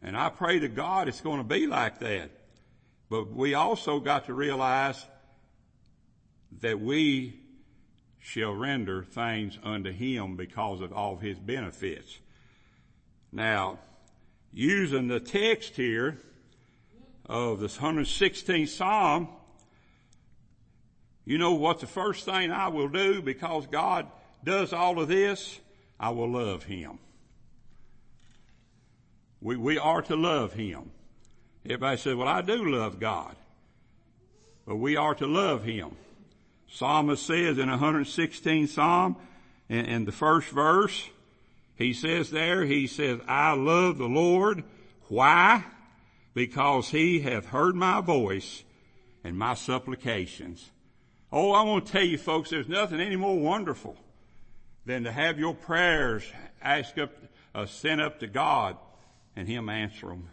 And 0.00 0.16
I 0.16 0.28
pray 0.28 0.60
to 0.60 0.68
God 0.68 1.08
it's 1.08 1.20
going 1.20 1.38
to 1.38 1.44
be 1.44 1.66
like 1.66 1.98
that. 2.00 2.30
But 3.10 3.32
we 3.32 3.54
also 3.54 3.98
got 3.98 4.26
to 4.26 4.34
realize 4.34 5.04
that 6.60 6.80
we 6.80 7.40
shall 8.20 8.52
render 8.52 9.02
things 9.02 9.58
unto 9.64 9.90
him 9.90 10.36
because 10.36 10.80
of 10.80 10.92
all 10.92 11.14
of 11.14 11.20
his 11.20 11.38
benefits. 11.38 12.18
Now, 13.32 13.78
using 14.52 15.08
the 15.08 15.18
text 15.18 15.74
here 15.74 16.18
of 17.26 17.58
this 17.58 17.78
116th 17.78 18.68
Psalm, 18.68 19.28
you 21.24 21.38
know 21.38 21.52
what 21.52 21.80
the 21.80 21.86
first 21.86 22.24
thing 22.24 22.50
I 22.50 22.68
will 22.68 22.88
do 22.88 23.22
because 23.22 23.66
God 23.66 24.06
does 24.44 24.72
all 24.72 25.00
of 25.00 25.08
this? 25.08 25.60
I 25.98 26.10
will 26.10 26.30
love 26.30 26.64
him. 26.64 26.98
We, 29.42 29.56
we 29.56 29.76
are 29.76 30.02
to 30.02 30.14
love 30.14 30.52
Him. 30.52 30.90
Everybody 31.64 31.96
says, 31.96 32.14
well, 32.14 32.28
I 32.28 32.42
do 32.42 32.64
love 32.64 33.00
God. 33.00 33.34
But 34.64 34.76
we 34.76 34.96
are 34.96 35.14
to 35.16 35.26
love 35.26 35.64
Him. 35.64 35.96
Psalmist 36.70 37.26
says 37.26 37.58
in 37.58 37.68
116 37.68 38.68
Psalm, 38.68 39.16
in, 39.68 39.84
in 39.84 40.04
the 40.04 40.12
first 40.12 40.48
verse, 40.48 41.08
he 41.74 41.92
says 41.92 42.30
there, 42.30 42.64
he 42.64 42.86
says, 42.86 43.18
I 43.26 43.54
love 43.54 43.98
the 43.98 44.06
Lord. 44.06 44.62
Why? 45.08 45.64
Because 46.34 46.88
He 46.90 47.20
hath 47.20 47.46
heard 47.46 47.74
my 47.74 48.00
voice 48.00 48.62
and 49.24 49.36
my 49.36 49.54
supplications. 49.54 50.70
Oh, 51.32 51.52
I 51.52 51.62
want 51.62 51.86
to 51.86 51.92
tell 51.92 52.04
you 52.04 52.18
folks, 52.18 52.50
there's 52.50 52.68
nothing 52.68 53.00
any 53.00 53.16
more 53.16 53.38
wonderful 53.38 53.96
than 54.84 55.04
to 55.04 55.12
have 55.12 55.38
your 55.38 55.54
prayers 55.54 56.24
asked 56.60 56.98
up, 56.98 57.10
uh, 57.54 57.64
sent 57.64 58.02
up 58.02 58.20
to 58.20 58.26
God 58.26 58.76
and 59.34 59.48
Him 59.48 59.70
answer 59.70 60.08
them. 60.08 60.28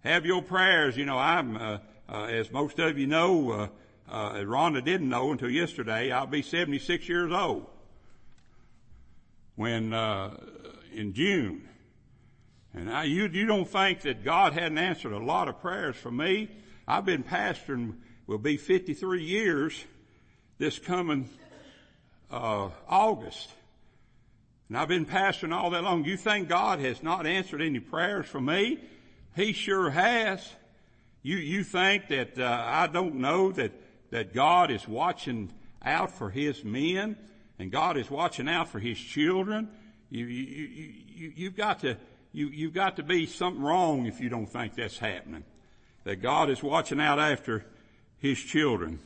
Have 0.00 0.26
your 0.26 0.42
prayers. 0.42 0.96
You 0.96 1.04
know, 1.04 1.18
I'm, 1.18 1.56
uh, 1.56 1.78
uh, 2.08 2.24
as 2.24 2.50
most 2.50 2.80
of 2.80 2.98
you 2.98 3.06
know, 3.06 3.52
uh, 3.52 3.68
uh, 4.10 4.32
Rhonda 4.38 4.84
didn't 4.84 5.08
know 5.08 5.30
until 5.30 5.48
yesterday, 5.48 6.10
I'll 6.10 6.26
be 6.26 6.42
76 6.42 7.08
years 7.08 7.32
old. 7.32 7.66
When, 9.54 9.92
uh, 9.92 10.36
in 10.92 11.12
June. 11.12 11.68
And 12.74 12.90
I, 12.90 13.04
you, 13.04 13.28
you 13.28 13.46
don't 13.46 13.68
think 13.68 14.00
that 14.00 14.24
God 14.24 14.54
hadn't 14.54 14.78
answered 14.78 15.12
a 15.12 15.18
lot 15.18 15.48
of 15.48 15.60
prayers 15.60 15.94
for 15.94 16.10
me? 16.10 16.50
I've 16.88 17.04
been 17.04 17.22
pastoring, 17.22 17.94
will 18.26 18.38
be 18.38 18.56
53 18.56 19.22
years 19.22 19.84
this 20.58 20.78
coming, 20.78 21.28
uh, 22.30 22.70
August. 22.88 23.50
And 24.68 24.78
I've 24.78 24.88
been 24.88 25.06
pastoring 25.06 25.52
all 25.52 25.70
that 25.70 25.82
long. 25.82 26.04
You 26.04 26.16
think 26.16 26.48
God 26.48 26.78
has 26.78 27.02
not 27.02 27.26
answered 27.26 27.60
any 27.60 27.80
prayers 27.80 28.26
for 28.26 28.40
me? 28.40 28.78
He 29.34 29.52
sure 29.52 29.90
has. 29.90 30.48
You, 31.22 31.36
you 31.36 31.64
think 31.64 32.08
that, 32.08 32.38
uh, 32.38 32.64
I 32.66 32.86
don't 32.86 33.16
know 33.16 33.52
that, 33.52 33.72
that 34.10 34.32
God 34.32 34.70
is 34.70 34.86
watching 34.86 35.52
out 35.84 36.10
for 36.10 36.30
His 36.30 36.64
men 36.64 37.16
and 37.58 37.70
God 37.70 37.96
is 37.96 38.10
watching 38.10 38.48
out 38.48 38.68
for 38.68 38.78
His 38.78 38.98
children? 38.98 39.68
You, 40.10 40.26
you, 40.26 40.42
you, 40.44 40.92
you, 41.14 41.32
you've 41.36 41.56
got 41.56 41.80
to, 41.80 41.96
you, 42.32 42.48
you've 42.48 42.74
got 42.74 42.96
to 42.96 43.02
be 43.02 43.26
something 43.26 43.62
wrong 43.62 44.06
if 44.06 44.20
you 44.20 44.28
don't 44.28 44.46
think 44.46 44.74
that's 44.74 44.98
happening. 44.98 45.44
That 46.04 46.16
God 46.16 46.50
is 46.50 46.62
watching 46.62 47.00
out 47.00 47.18
after 47.18 47.64
His 48.22 48.38
children. 48.38 49.00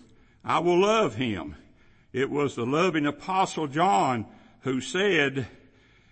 I 0.45 0.59
will 0.59 0.79
love 0.79 1.15
Him. 1.15 1.57
It 2.13 2.31
was 2.31 2.55
the 2.55 2.67
loving 2.67 3.07
apostle 3.07 3.67
John 3.67 4.27
who 4.61 4.83
said, 4.83 5.47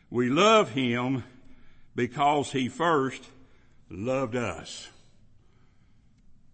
we 0.09 0.31
love 0.31 0.71
Him 0.71 1.23
because 1.95 2.51
He 2.51 2.69
first 2.69 3.23
loved 3.91 4.35
us. 4.35 4.89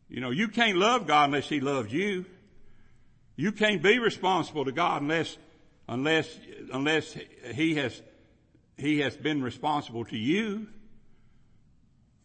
You 0.09 0.21
know, 0.21 0.31
you 0.31 0.49
can't 0.49 0.77
love 0.77 1.07
God 1.07 1.27
unless 1.27 1.49
He 1.49 1.61
loves 1.61 1.93
you. 1.93 2.27
You 3.37 3.53
can't 3.53 3.81
be 3.81 4.01
responsible 4.01 4.65
to 4.65 4.73
God 4.73 5.03
unless, 5.03 5.39
unless, 5.89 6.37
unless 6.73 7.17
He 7.55 7.77
has, 7.77 8.03
He 8.77 8.99
has 8.99 9.17
been 9.17 9.41
responsible 9.41 10.05
to 10.07 10.17
you. 10.17 10.67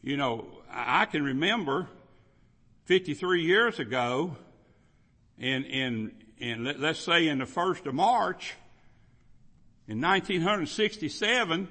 You 0.02 0.18
know, 0.18 0.48
I 0.72 1.06
can 1.06 1.24
remember 1.24 1.88
53 2.86 3.42
years 3.42 3.80
ago 3.80 4.36
in, 5.40 5.64
in, 5.66 6.12
in, 6.38 6.64
let's 6.80 7.00
say 7.00 7.28
in 7.28 7.40
the 7.40 7.46
first 7.46 7.86
of 7.88 7.96
March, 7.96 8.54
in 9.88 10.00
1967, 10.00 11.68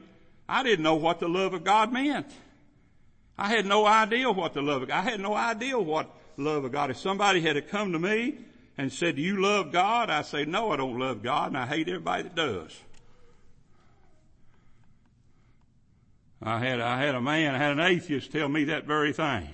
I 0.48 0.62
didn't 0.62 0.82
know 0.82 0.96
what 0.96 1.20
the 1.20 1.28
love 1.28 1.54
of 1.54 1.64
God 1.64 1.92
meant. 1.92 2.26
I 3.38 3.48
had 3.48 3.64
no 3.64 3.86
idea 3.86 4.30
what 4.30 4.54
the 4.54 4.62
love 4.62 4.82
of 4.82 4.88
God, 4.88 4.96
I 4.96 5.10
had 5.10 5.20
no 5.20 5.34
idea 5.34 5.78
what 5.78 6.10
love 6.36 6.64
of 6.64 6.72
God. 6.72 6.90
If 6.90 6.98
somebody 6.98 7.40
had 7.40 7.54
to 7.54 7.62
come 7.62 7.92
to 7.92 7.98
me 7.98 8.36
and 8.76 8.92
said, 8.92 9.16
do 9.16 9.22
you 9.22 9.40
love 9.40 9.70
God? 9.70 10.10
I 10.10 10.22
say, 10.22 10.44
no, 10.44 10.72
I 10.72 10.76
don't 10.76 10.98
love 10.98 11.22
God 11.22 11.48
and 11.48 11.56
I 11.56 11.66
hate 11.66 11.88
everybody 11.88 12.24
that 12.24 12.34
does. 12.34 12.76
I 16.42 16.58
had, 16.58 16.80
I 16.80 17.00
had 17.00 17.14
a 17.14 17.20
man, 17.20 17.54
I 17.54 17.58
had 17.58 17.72
an 17.72 17.80
atheist 17.80 18.32
tell 18.32 18.48
me 18.48 18.64
that 18.64 18.84
very 18.84 19.12
thing. 19.12 19.48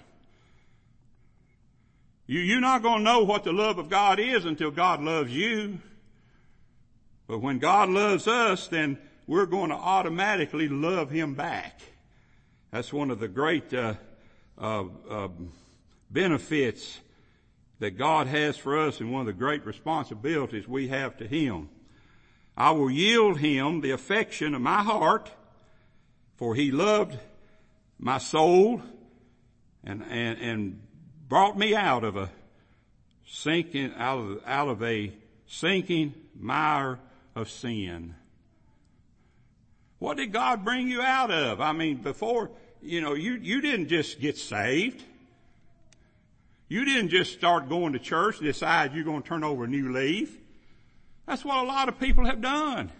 You, 2.30 2.38
you're 2.38 2.60
not 2.60 2.82
going 2.82 2.99
to 2.99 3.02
know 3.02 3.25
what 3.25 3.42
the 3.42 3.52
love 3.52 3.78
of 3.78 3.88
God 3.88 4.20
is 4.20 4.44
until 4.44 4.70
God 4.70 5.02
loves 5.02 5.32
you. 5.32 5.80
But 7.26 7.40
when 7.40 7.58
God 7.58 7.88
loves 7.88 8.28
us, 8.28 8.68
then 8.68 8.99
we're 9.26 9.46
going 9.46 9.70
to 9.70 9.75
automatically 9.75 10.68
love 10.68 11.10
Him 11.10 11.34
back. 11.34 11.80
That's 12.70 12.92
one 12.92 13.10
of 13.10 13.18
the 13.18 13.26
great 13.26 13.75
uh, 13.75 13.94
uh, 14.56 14.84
uh, 15.10 15.28
benefits 16.08 17.00
that 17.80 17.99
God 17.99 18.28
has 18.28 18.56
for 18.56 18.78
us 18.78 19.00
and 19.00 19.10
one 19.10 19.22
of 19.22 19.26
the 19.26 19.32
great 19.32 19.66
responsibilities 19.66 20.68
we 20.68 20.87
have 20.87 21.16
to 21.16 21.26
Him. 21.26 21.68
I 22.56 22.70
will 22.70 22.92
yield 22.92 23.40
Him 23.40 23.80
the 23.80 23.90
affection 23.90 24.54
of 24.54 24.62
my 24.62 24.84
heart 24.84 25.32
for 26.37 26.54
he 26.54 26.70
loved 26.70 27.18
my 27.99 28.18
soul 28.18 28.80
and, 29.82 30.04
and, 30.08 30.38
and 30.38 30.82
brought 31.30 31.56
me 31.56 31.76
out 31.76 32.02
of 32.02 32.16
a 32.16 32.28
sinking, 33.25 33.94
out 33.96 34.18
of, 34.18 34.40
out 34.44 34.68
of 34.68 34.82
a 34.82 35.12
sinking 35.46 36.12
mire 36.34 36.99
of 37.37 37.49
sin. 37.49 38.16
What 40.00 40.16
did 40.16 40.32
God 40.32 40.64
bring 40.64 40.88
you 40.88 41.00
out 41.00 41.30
of? 41.30 41.60
I 41.60 41.70
mean, 41.70 41.99
before, 41.99 42.50
you 42.82 43.00
know, 43.00 43.14
you, 43.14 43.34
you 43.34 43.60
didn't 43.60 43.87
just 43.87 44.20
get 44.20 44.38
saved. 44.38 45.04
You 46.68 46.84
didn't 46.84 47.10
just 47.10 47.32
start 47.32 47.68
going 47.68 47.92
to 47.92 48.00
church 48.00 48.38
and 48.38 48.46
decide 48.46 48.92
you're 48.92 49.04
going 49.04 49.22
to 49.22 49.28
turn 49.28 49.44
over 49.44 49.64
a 49.64 49.68
new 49.68 49.92
leaf. 49.92 50.37
That's 51.26 51.44
what 51.44 51.58
a 51.58 51.66
lot 51.66 51.88
of 51.88 52.00
people 52.00 52.26
have 52.26 52.40
done. 52.40 52.90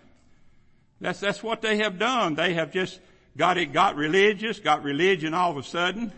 That's, 1.01 1.19
that's 1.19 1.43
what 1.43 1.63
they 1.63 1.79
have 1.79 1.99
done. 1.99 2.37
They 2.37 2.55
have 2.55 2.73
just 2.73 3.01
got 3.37 3.59
it, 3.59 3.73
got 3.73 3.97
religious, 3.97 4.61
got 4.61 4.85
religion 4.85 5.35
all 5.35 5.51
of 5.51 5.57
a 5.57 5.65
sudden, 5.65 6.13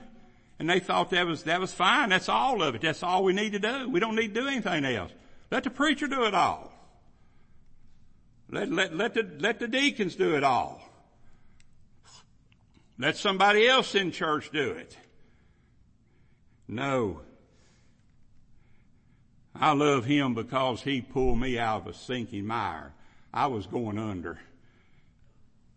and 0.58 0.68
they 0.68 0.80
thought 0.80 1.10
that 1.10 1.26
was, 1.26 1.44
that 1.44 1.60
was 1.60 1.72
fine. 1.72 2.10
That's 2.10 2.28
all 2.28 2.62
of 2.62 2.74
it. 2.74 2.82
That's 2.82 3.02
all 3.02 3.24
we 3.24 3.32
need 3.32 3.52
to 3.52 3.58
do. 3.58 3.88
We 3.88 4.00
don't 4.00 4.14
need 4.16 4.34
to 4.34 4.40
do 4.40 4.48
anything 4.48 4.84
else. 4.84 5.12
Let 5.50 5.64
the 5.64 5.70
preacher 5.70 6.06
do 6.06 6.24
it 6.24 6.34
all. 6.34 6.72
Let, 8.50 8.70
let, 8.70 8.94
let 8.94 9.14
the, 9.14 9.28
let 9.38 9.58
the 9.58 9.68
deacons 9.68 10.14
do 10.14 10.36
it 10.36 10.44
all. 10.44 10.80
Let 12.98 13.16
somebody 13.16 13.66
else 13.66 13.94
in 13.94 14.12
church 14.12 14.50
do 14.52 14.70
it. 14.72 14.96
No. 16.68 17.22
I 19.54 19.72
love 19.72 20.04
him 20.04 20.34
because 20.34 20.82
he 20.82 21.00
pulled 21.00 21.38
me 21.38 21.58
out 21.58 21.82
of 21.82 21.86
a 21.88 21.94
sinking 21.94 22.46
mire. 22.46 22.92
I 23.32 23.46
was 23.46 23.66
going 23.66 23.98
under. 23.98 24.38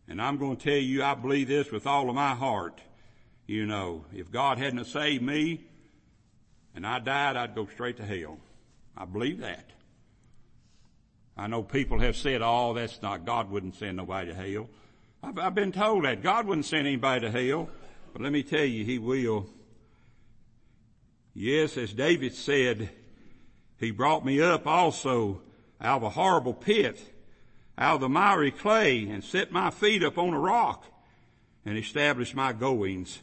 And 0.07 0.21
I'm 0.21 0.37
going 0.37 0.57
to 0.57 0.63
tell 0.63 0.77
you, 0.77 1.03
I 1.03 1.15
believe 1.15 1.47
this 1.47 1.71
with 1.71 1.87
all 1.87 2.09
of 2.09 2.15
my 2.15 2.35
heart. 2.35 2.79
You 3.47 3.65
know, 3.65 4.05
if 4.13 4.31
God 4.31 4.57
hadn't 4.57 4.85
saved 4.85 5.23
me 5.23 5.61
and 6.75 6.85
I 6.85 6.99
died, 6.99 7.35
I'd 7.35 7.55
go 7.55 7.67
straight 7.67 7.97
to 7.97 8.05
hell. 8.05 8.39
I 8.97 9.05
believe 9.05 9.39
that. 9.39 9.69
I 11.37 11.47
know 11.47 11.63
people 11.63 11.99
have 11.99 12.15
said, 12.15 12.41
oh, 12.41 12.73
that's 12.73 13.01
not, 13.01 13.25
God 13.25 13.51
wouldn't 13.51 13.75
send 13.75 13.97
nobody 13.97 14.31
to 14.31 14.35
hell. 14.35 14.69
I've, 15.21 15.37
I've 15.37 15.55
been 15.55 15.71
told 15.71 16.05
that. 16.05 16.23
God 16.23 16.47
wouldn't 16.47 16.65
send 16.65 16.87
anybody 16.87 17.21
to 17.21 17.31
hell. 17.31 17.69
But 18.13 18.21
let 18.21 18.31
me 18.31 18.43
tell 18.43 18.63
you, 18.63 18.85
He 18.85 18.97
will. 18.97 19.47
Yes, 21.33 21.75
as 21.77 21.91
David 21.91 22.33
said, 22.33 22.89
He 23.77 23.91
brought 23.91 24.25
me 24.25 24.41
up 24.41 24.65
also 24.65 25.41
out 25.81 25.97
of 25.97 26.03
a 26.03 26.09
horrible 26.09 26.53
pit 26.53 27.01
out 27.77 27.95
of 27.95 28.01
the 28.01 28.09
miry 28.09 28.51
clay 28.51 29.03
and 29.03 29.23
set 29.23 29.51
my 29.51 29.69
feet 29.69 30.03
upon 30.03 30.33
a 30.33 30.39
rock 30.39 30.85
and 31.65 31.77
established 31.77 32.35
my 32.35 32.53
goings. 32.53 33.19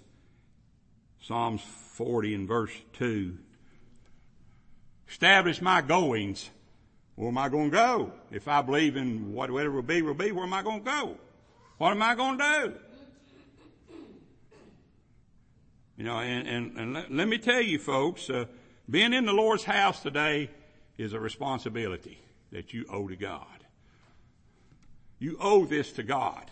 Psalms 1.22 1.62
40 1.94 2.34
and 2.34 2.48
verse 2.48 2.72
2. 2.94 3.38
Establish 5.08 5.62
my 5.62 5.80
goings. 5.80 6.50
Where 7.14 7.28
am 7.28 7.38
I 7.38 7.48
going 7.48 7.70
to 7.70 7.76
go? 7.76 8.12
If 8.30 8.48
I 8.48 8.62
believe 8.62 8.96
in 8.96 9.32
whatever 9.32 9.70
will 9.70 9.82
be, 9.82 10.02
will 10.02 10.14
be, 10.14 10.32
where 10.32 10.44
am 10.44 10.54
I 10.54 10.62
going 10.62 10.80
to 10.80 10.84
go? 10.84 11.16
What 11.78 11.90
am 11.92 12.02
I 12.02 12.14
going 12.14 12.38
to 12.38 12.44
do? 12.44 12.74
You 15.96 16.04
know, 16.04 16.18
and, 16.18 16.48
and, 16.48 16.78
and 16.78 16.94
let, 16.94 17.12
let, 17.12 17.28
me 17.28 17.38
tell 17.38 17.60
you 17.60 17.78
folks, 17.78 18.28
uh, 18.28 18.46
being 18.90 19.12
in 19.12 19.24
the 19.24 19.32
Lord's 19.32 19.64
house 19.64 20.00
today 20.00 20.50
is 20.98 21.12
a 21.12 21.20
responsibility 21.20 22.18
that 22.50 22.72
you 22.72 22.84
owe 22.90 23.06
to 23.06 23.16
God. 23.16 23.46
You 25.18 25.36
owe 25.40 25.66
this 25.66 25.92
to 25.92 26.02
God. 26.02 26.50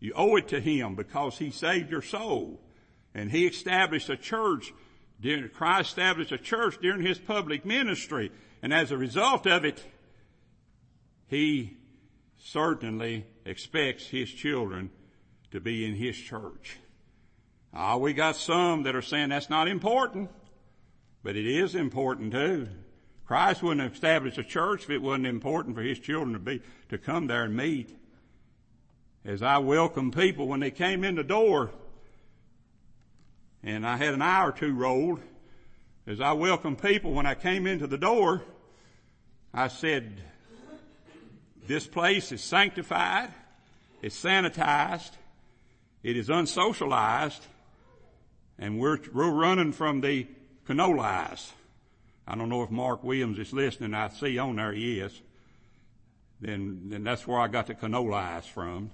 You 0.00 0.12
owe 0.14 0.36
it 0.36 0.48
to 0.48 0.60
Him 0.60 0.94
because 0.94 1.36
He 1.36 1.50
saved 1.50 1.90
your 1.90 2.00
soul. 2.00 2.60
And 3.14 3.30
He 3.30 3.46
established 3.46 4.08
a 4.10 4.16
church, 4.16 4.72
Christ 5.54 5.90
established 5.90 6.32
a 6.32 6.38
church 6.38 6.76
during 6.82 7.02
His 7.02 7.18
public 7.18 7.64
ministry. 7.64 8.32
And 8.62 8.72
as 8.72 8.90
a 8.90 8.98
result 8.98 9.46
of 9.46 9.64
it, 9.64 9.82
He 11.28 11.76
certainly 12.38 13.26
expects 13.44 14.06
His 14.06 14.30
children 14.30 14.90
to 15.52 15.60
be 15.60 15.86
in 15.86 15.94
His 15.94 16.16
church. 16.16 16.78
Ah, 17.72 17.96
we 17.96 18.12
got 18.12 18.36
some 18.36 18.82
that 18.84 18.94
are 18.94 19.02
saying 19.02 19.30
that's 19.30 19.50
not 19.50 19.68
important, 19.68 20.30
but 21.22 21.36
it 21.36 21.46
is 21.46 21.74
important 21.74 22.32
too. 22.32 22.68
Christ 23.26 23.62
wouldn't 23.62 23.80
have 23.80 23.94
established 23.94 24.38
a 24.38 24.44
church 24.44 24.84
if 24.84 24.90
it 24.90 25.02
wasn't 25.02 25.26
important 25.26 25.74
for 25.74 25.82
His 25.82 25.98
children 25.98 26.34
to 26.34 26.38
be, 26.38 26.60
to 26.90 26.98
come 26.98 27.26
there 27.26 27.44
and 27.44 27.56
meet. 27.56 27.96
As 29.24 29.42
I 29.42 29.58
welcomed 29.58 30.14
people 30.14 30.46
when 30.46 30.60
they 30.60 30.70
came 30.70 31.02
in 31.02 31.14
the 31.14 31.24
door, 31.24 31.70
and 33.64 33.86
I 33.86 33.96
had 33.96 34.14
an 34.14 34.22
hour 34.22 34.50
or 34.50 34.52
two 34.52 34.74
rolled, 34.74 35.20
as 36.06 36.20
I 36.20 36.32
welcomed 36.32 36.82
people 36.82 37.12
when 37.12 37.24
I 37.24 37.34
came 37.34 37.66
into 37.66 37.86
the 37.86 37.96
door, 37.96 38.42
I 39.52 39.68
said, 39.68 40.20
this 41.66 41.86
place 41.86 42.30
is 42.30 42.42
sanctified, 42.42 43.30
it's 44.02 44.22
sanitized, 44.22 45.12
it 46.02 46.16
is 46.16 46.28
unsocialized, 46.28 47.40
and 48.58 48.78
we're, 48.78 48.98
we're 49.14 49.30
running 49.30 49.72
from 49.72 50.02
the 50.02 50.26
canolized. 50.66 51.50
I 52.26 52.36
don't 52.36 52.50
know 52.50 52.62
if 52.62 52.70
Mark 52.70 53.02
Williams 53.02 53.38
is 53.38 53.52
listening. 53.52 53.94
I 53.94 54.08
see 54.08 54.38
on 54.38 54.56
there 54.56 54.72
he 54.72 55.00
is. 55.00 55.20
Then, 56.40 56.84
then 56.86 57.04
that's 57.04 57.26
where 57.26 57.38
I 57.38 57.48
got 57.48 57.66
the 57.66 57.74
canola 57.74 58.36
ice 58.36 58.46
from. 58.46 58.90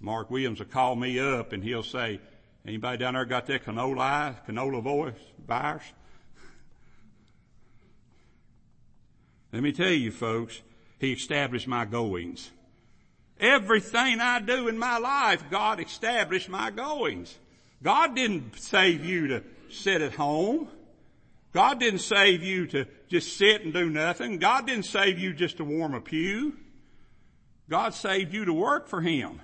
Mark 0.00 0.30
Williams 0.30 0.60
will 0.60 0.66
call 0.66 0.94
me 0.94 1.18
up 1.18 1.52
and 1.52 1.62
he'll 1.62 1.82
say, 1.82 2.20
anybody 2.66 2.98
down 2.98 3.14
there 3.14 3.24
got 3.24 3.46
that 3.46 3.64
canola 3.64 4.36
canola 4.46 4.82
voice, 4.82 5.14
virus? 5.46 5.84
Let 9.52 9.62
me 9.62 9.72
tell 9.72 9.90
you 9.90 10.10
folks, 10.10 10.60
he 10.98 11.12
established 11.12 11.66
my 11.66 11.84
goings. 11.84 12.50
Everything 13.40 14.20
I 14.20 14.40
do 14.40 14.68
in 14.68 14.78
my 14.78 14.98
life, 14.98 15.44
God 15.50 15.80
established 15.80 16.48
my 16.48 16.70
goings. 16.70 17.36
God 17.82 18.16
didn't 18.16 18.58
save 18.58 19.04
you 19.04 19.28
to 19.28 19.42
sit 19.70 20.02
at 20.02 20.14
home. 20.14 20.68
God 21.52 21.80
didn't 21.80 22.00
save 22.00 22.42
you 22.42 22.66
to 22.68 22.86
just 23.08 23.36
sit 23.36 23.62
and 23.62 23.72
do 23.72 23.88
nothing. 23.88 24.38
God 24.38 24.66
didn't 24.66 24.84
save 24.84 25.18
you 25.18 25.32
just 25.32 25.58
to 25.58 25.64
warm 25.64 25.94
a 25.94 26.00
pew. 26.00 26.56
God 27.70 27.94
saved 27.94 28.34
you 28.34 28.44
to 28.44 28.52
work 28.52 28.88
for 28.88 29.00
Him. 29.00 29.40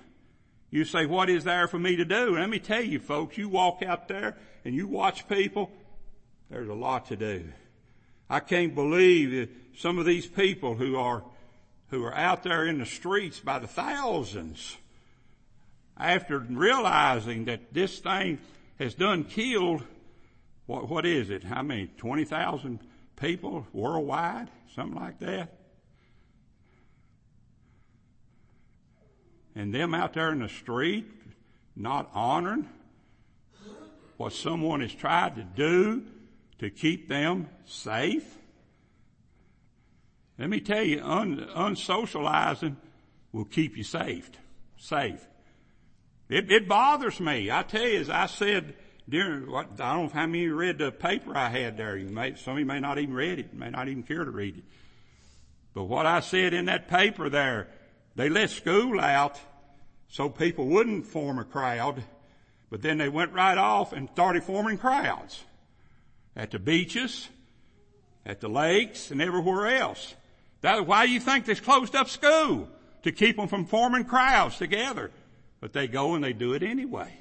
You 0.75 0.83
say, 0.83 1.05
what 1.05 1.29
is 1.29 1.45
there 1.45 1.69
for 1.69 1.79
me 1.79 1.95
to 1.95 2.03
do? 2.03 2.37
Let 2.37 2.49
me 2.49 2.59
tell 2.59 2.83
you 2.83 2.99
folks, 2.99 3.37
you 3.37 3.47
walk 3.47 3.81
out 3.81 4.09
there 4.09 4.35
and 4.65 4.75
you 4.75 4.87
watch 4.87 5.25
people, 5.29 5.71
there's 6.49 6.67
a 6.67 6.73
lot 6.73 7.05
to 7.05 7.15
do. 7.15 7.45
I 8.29 8.41
can't 8.41 8.75
believe 8.75 9.49
some 9.77 9.99
of 9.99 10.05
these 10.05 10.25
people 10.25 10.75
who 10.75 10.97
are, 10.97 11.23
who 11.91 12.03
are 12.03 12.13
out 12.13 12.43
there 12.43 12.65
in 12.65 12.79
the 12.79 12.85
streets 12.85 13.39
by 13.39 13.57
the 13.59 13.67
thousands, 13.67 14.75
after 15.95 16.39
realizing 16.39 17.45
that 17.45 17.73
this 17.73 17.99
thing 17.99 18.39
has 18.77 18.95
done 18.95 19.23
killed 19.23 19.81
what, 20.65 20.89
what 20.89 21.05
is 21.05 21.29
it? 21.29 21.45
How 21.45 21.61
many? 21.61 21.87
20,000 21.95 22.81
people 23.15 23.65
worldwide? 23.71 24.49
Something 24.75 24.99
like 24.99 25.19
that? 25.19 25.53
And 29.55 29.73
them 29.73 29.93
out 29.93 30.13
there 30.13 30.31
in 30.31 30.39
the 30.39 30.49
street 30.49 31.05
not 31.75 32.09
honoring 32.13 32.69
what 34.17 34.33
someone 34.33 34.81
has 34.81 34.93
tried 34.93 35.35
to 35.35 35.43
do 35.43 36.03
to 36.59 36.69
keep 36.69 37.09
them 37.09 37.49
safe. 37.65 38.37
Let 40.37 40.49
me 40.49 40.59
tell 40.59 40.83
you, 40.83 41.01
un, 41.01 41.47
unsocializing 41.55 42.75
will 43.31 43.45
keep 43.45 43.77
you 43.77 43.83
safe. 43.83 44.29
Safe. 44.77 45.25
It, 46.27 46.51
it 46.51 46.67
bothers 46.67 47.19
me. 47.19 47.51
I 47.51 47.63
tell 47.63 47.87
you, 47.87 47.99
as 47.99 48.09
I 48.09 48.25
said 48.25 48.75
during 49.07 49.51
what 49.51 49.79
I 49.79 49.93
don't 49.93 50.05
know 50.05 50.09
how 50.13 50.25
many 50.25 50.47
read 50.47 50.79
the 50.79 50.91
paper 50.91 51.35
I 51.35 51.49
had 51.49 51.77
there. 51.77 51.95
You 51.97 52.09
may, 52.09 52.35
some 52.35 52.53
of 52.53 52.59
you 52.59 52.65
may 52.65 52.79
not 52.79 52.97
even 52.97 53.13
read 53.13 53.39
it, 53.39 53.53
may 53.53 53.69
not 53.69 53.87
even 53.87 54.03
care 54.03 54.23
to 54.23 54.31
read 54.31 54.57
it. 54.57 54.63
But 55.73 55.83
what 55.83 56.05
I 56.05 56.21
said 56.21 56.53
in 56.53 56.65
that 56.65 56.87
paper 56.87 57.29
there, 57.29 57.67
they 58.15 58.29
let 58.29 58.49
school 58.49 58.99
out 58.99 59.39
so 60.07 60.29
people 60.29 60.67
wouldn't 60.67 61.05
form 61.05 61.39
a 61.39 61.43
crowd, 61.43 62.03
but 62.69 62.81
then 62.81 62.97
they 62.97 63.09
went 63.09 63.33
right 63.33 63.57
off 63.57 63.93
and 63.93 64.09
started 64.09 64.43
forming 64.43 64.77
crowds 64.77 65.43
at 66.35 66.51
the 66.51 66.59
beaches, 66.59 67.27
at 68.25 68.41
the 68.41 68.49
lakes, 68.49 69.11
and 69.11 69.21
everywhere 69.21 69.67
else. 69.67 70.15
That, 70.61 70.87
why 70.87 71.03
you 71.03 71.19
think 71.19 71.45
they 71.45 71.55
closed 71.55 71.95
up 71.95 72.09
school? 72.09 72.69
To 73.03 73.11
keep 73.11 73.37
them 73.37 73.47
from 73.47 73.65
forming 73.65 74.05
crowds 74.05 74.57
together. 74.57 75.11
But 75.59 75.73
they 75.73 75.87
go 75.87 76.15
and 76.15 76.23
they 76.23 76.33
do 76.33 76.53
it 76.53 76.63
anyway. 76.63 77.13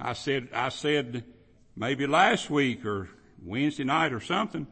I 0.00 0.14
said, 0.14 0.48
I 0.52 0.70
said 0.70 1.24
maybe 1.76 2.06
last 2.06 2.50
week 2.50 2.84
or 2.84 3.08
Wednesday 3.44 3.84
night 3.84 4.12
or 4.12 4.20
something, 4.20 4.66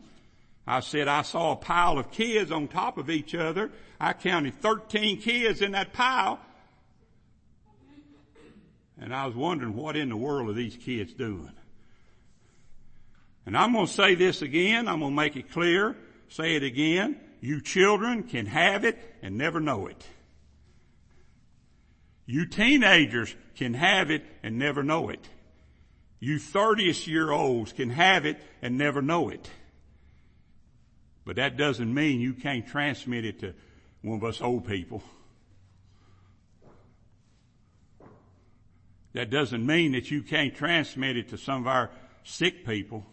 I 0.66 0.81
said 0.81 1.09
I 1.09 1.22
saw 1.22 1.53
a 1.53 1.57
pile 1.57 1.98
of 1.98 2.11
kids 2.11 2.53
on 2.53 2.68
top 2.68 2.98
of 2.98 3.11
each 3.11 3.35
other. 3.35 3.70
I 4.01 4.12
counted 4.12 4.55
13 4.61 5.20
kids 5.20 5.61
in 5.61 5.72
that 5.72 5.92
pile. 5.92 6.40
And 9.01 9.12
I 9.14 9.27
was 9.27 9.35
wondering 9.35 9.75
what 9.75 9.96
in 9.96 10.11
the 10.11 10.16
world 10.16 10.48
are 10.48 10.53
these 10.53 10.77
kids 10.77 11.12
doing? 11.12 11.51
And 13.44 13.57
I'm 13.57 13.72
going 13.72 13.87
to 13.87 13.92
say 13.92 14.14
this 14.14 14.42
again. 14.42 14.87
I'm 14.87 15.01
going 15.01 15.11
to 15.12 15.16
make 15.16 15.37
it 15.37 15.51
clear. 15.51 15.96
Say 16.29 16.55
it 16.55 16.62
again. 16.62 17.18
You 17.40 17.61
children 17.61 18.22
can 18.22 18.46
have 18.46 18.85
it 18.85 18.96
and 19.20 19.37
never 19.37 19.59
know 19.59 19.88
it. 19.88 20.07
You 22.25 22.46
teenagers 22.46 23.35
can 23.57 23.75
have 23.75 24.12
it 24.12 24.25
and 24.44 24.59
never 24.59 24.85
know 24.85 25.09
it. 25.09 25.29
You 26.20 26.37
30th 26.37 27.09
year 27.09 27.33
olds 27.33 27.72
can 27.72 27.90
have 27.90 28.25
it 28.25 28.40
and 28.62 28.79
never 28.79 29.03
know 29.03 29.29
it. 29.29 29.51
But 31.25 31.37
that 31.37 31.57
doesn't 31.57 31.93
mean 31.93 32.21
you 32.21 32.35
can't 32.35 32.67
transmit 32.67 33.25
it 33.25 33.41
to 33.41 33.55
one 34.03 34.19
of 34.19 34.25
us 34.25 34.41
old 34.41 34.67
people. 34.67 35.03
That 39.13 39.31
doesn't 39.31 39.65
mean 39.65 39.93
that 39.93 40.11
you 40.11 40.23
can't 40.23 40.55
transmit 40.55 41.17
it 41.17 41.29
to 41.29 41.39
some 41.39 41.63
of 41.63 41.67
our 41.67 41.91
sick 42.25 42.67
people. 42.67 43.05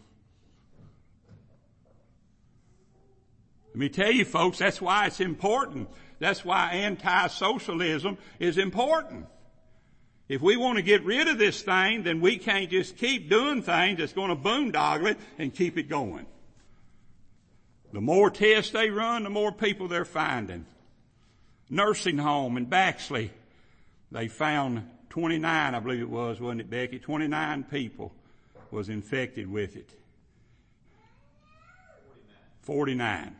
Let 3.68 3.76
me 3.76 3.88
tell 3.88 4.10
you 4.10 4.24
folks, 4.24 4.58
that's 4.58 4.80
why 4.80 5.06
it's 5.06 5.20
important. 5.20 5.88
That's 6.18 6.44
why 6.44 6.70
anti-socialism 6.72 8.18
is 8.38 8.58
important. 8.58 9.26
If 10.28 10.42
we 10.42 10.56
want 10.56 10.76
to 10.76 10.82
get 10.82 11.04
rid 11.04 11.28
of 11.28 11.38
this 11.38 11.62
thing, 11.62 12.02
then 12.02 12.20
we 12.20 12.38
can't 12.38 12.70
just 12.70 12.96
keep 12.96 13.28
doing 13.28 13.62
things 13.62 13.98
that's 13.98 14.12
going 14.12 14.30
to 14.30 14.36
boondoggle 14.36 15.10
it 15.10 15.18
and 15.38 15.54
keep 15.54 15.76
it 15.76 15.88
going. 15.88 16.26
The 17.92 18.00
more 18.00 18.30
tests 18.30 18.72
they 18.72 18.90
run, 18.90 19.24
the 19.24 19.30
more 19.30 19.52
people 19.52 19.88
they're 19.88 20.04
finding. 20.04 20.66
Nursing 21.68 22.18
home 22.18 22.56
in 22.56 22.66
Baxley, 22.66 23.30
they 24.12 24.28
found 24.28 24.88
29, 25.10 25.74
I 25.74 25.80
believe 25.80 26.00
it 26.00 26.08
was, 26.08 26.40
wasn't 26.40 26.62
it, 26.62 26.70
Becky? 26.70 26.98
29 26.98 27.64
people 27.64 28.12
was 28.70 28.88
infected 28.88 29.50
with 29.50 29.76
it. 29.76 29.90
49. 32.62 33.36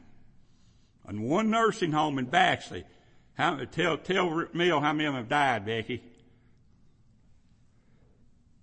And 1.07 1.23
one 1.23 1.51
nursing 1.51 1.93
home 1.93 2.19
in 2.19 2.27
Baxley. 2.27 2.85
How, 3.35 3.57
tell, 3.65 3.97
tell 3.99 4.47
Mill 4.53 4.81
how 4.81 4.93
many 4.93 5.07
of 5.07 5.15
them 5.15 5.23
have 5.23 5.29
died, 5.29 5.65
Becky. 5.65 6.03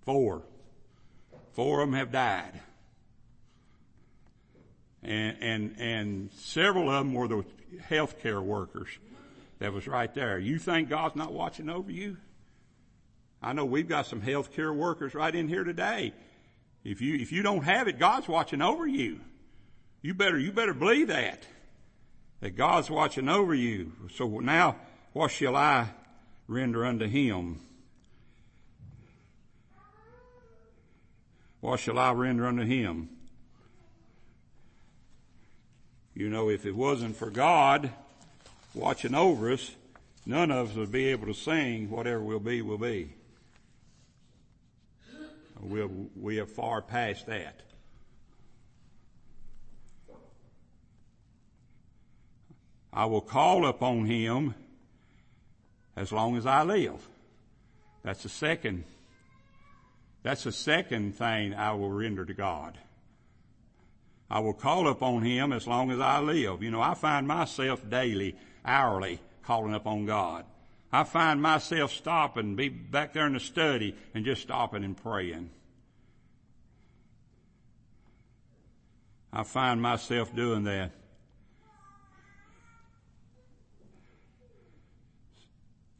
Four. 0.04 0.42
Four 1.52 1.80
of 1.80 1.88
them 1.88 1.98
have 1.98 2.12
died. 2.12 2.60
And, 5.02 5.36
and, 5.40 5.76
and 5.78 6.32
several 6.32 6.90
of 6.90 7.04
them 7.04 7.14
were 7.14 7.28
the 7.28 7.44
healthcare 7.88 8.42
workers 8.42 8.88
that 9.58 9.72
was 9.72 9.86
right 9.86 10.12
there. 10.14 10.38
You 10.38 10.58
think 10.58 10.88
God's 10.88 11.16
not 11.16 11.32
watching 11.32 11.68
over 11.68 11.90
you? 11.90 12.16
I 13.40 13.52
know 13.52 13.64
we've 13.64 13.88
got 13.88 14.06
some 14.06 14.20
healthcare 14.20 14.74
workers 14.74 15.14
right 15.14 15.34
in 15.34 15.48
here 15.48 15.64
today. 15.64 16.12
If 16.84 17.00
you, 17.00 17.16
if 17.16 17.32
you 17.32 17.42
don't 17.42 17.62
have 17.62 17.86
it, 17.86 17.98
God's 17.98 18.28
watching 18.28 18.62
over 18.62 18.86
you. 18.86 19.20
You 20.02 20.14
better, 20.14 20.38
you 20.38 20.52
better 20.52 20.74
believe 20.74 21.08
that. 21.08 21.46
That 22.40 22.50
God's 22.50 22.88
watching 22.88 23.28
over 23.28 23.54
you. 23.54 23.92
So 24.14 24.26
now, 24.40 24.76
what 25.12 25.30
shall 25.30 25.56
I 25.56 25.88
render 26.46 26.86
unto 26.86 27.06
Him? 27.06 27.60
What 31.60 31.80
shall 31.80 31.98
I 31.98 32.12
render 32.12 32.46
unto 32.46 32.64
Him? 32.64 33.08
You 36.18 36.28
know, 36.28 36.50
if 36.50 36.66
it 36.66 36.74
wasn't 36.74 37.14
for 37.14 37.30
God 37.30 37.92
watching 38.74 39.14
over 39.14 39.52
us, 39.52 39.70
none 40.26 40.50
of 40.50 40.70
us 40.70 40.74
would 40.74 40.90
be 40.90 41.06
able 41.10 41.28
to 41.28 41.32
sing 41.32 41.88
whatever 41.90 42.20
we'll 42.20 42.40
be, 42.40 42.60
will 42.60 42.76
be. 42.76 43.14
We'll, 45.60 46.08
we 46.20 46.40
are 46.40 46.46
far 46.46 46.82
past 46.82 47.26
that. 47.26 47.60
I 52.92 53.04
will 53.04 53.20
call 53.20 53.64
upon 53.64 54.06
him 54.06 54.56
as 55.94 56.10
long 56.10 56.36
as 56.36 56.46
I 56.46 56.64
live. 56.64 56.98
That's 58.02 58.24
the 58.24 58.28
second, 58.28 58.82
that's 60.24 60.42
the 60.42 60.50
second 60.50 61.14
thing 61.14 61.54
I 61.54 61.74
will 61.74 61.92
render 61.92 62.24
to 62.24 62.34
God. 62.34 62.76
I 64.30 64.40
will 64.40 64.54
call 64.54 64.88
upon 64.88 65.22
him 65.22 65.52
as 65.52 65.66
long 65.66 65.90
as 65.90 66.00
I 66.00 66.20
live. 66.20 66.62
You 66.62 66.70
know, 66.70 66.82
I 66.82 66.94
find 66.94 67.26
myself 67.26 67.88
daily, 67.88 68.36
hourly 68.64 69.20
calling 69.42 69.74
upon 69.74 70.06
God. 70.06 70.44
I 70.92 71.04
find 71.04 71.40
myself 71.40 71.92
stopping, 71.92 72.56
be 72.56 72.68
back 72.68 73.12
there 73.12 73.26
in 73.26 73.34
the 73.34 73.40
study 73.40 73.94
and 74.14 74.24
just 74.24 74.42
stopping 74.42 74.84
and 74.84 74.96
praying. 74.96 75.50
I 79.32 79.42
find 79.42 79.80
myself 79.80 80.34
doing 80.34 80.64
that. 80.64 80.92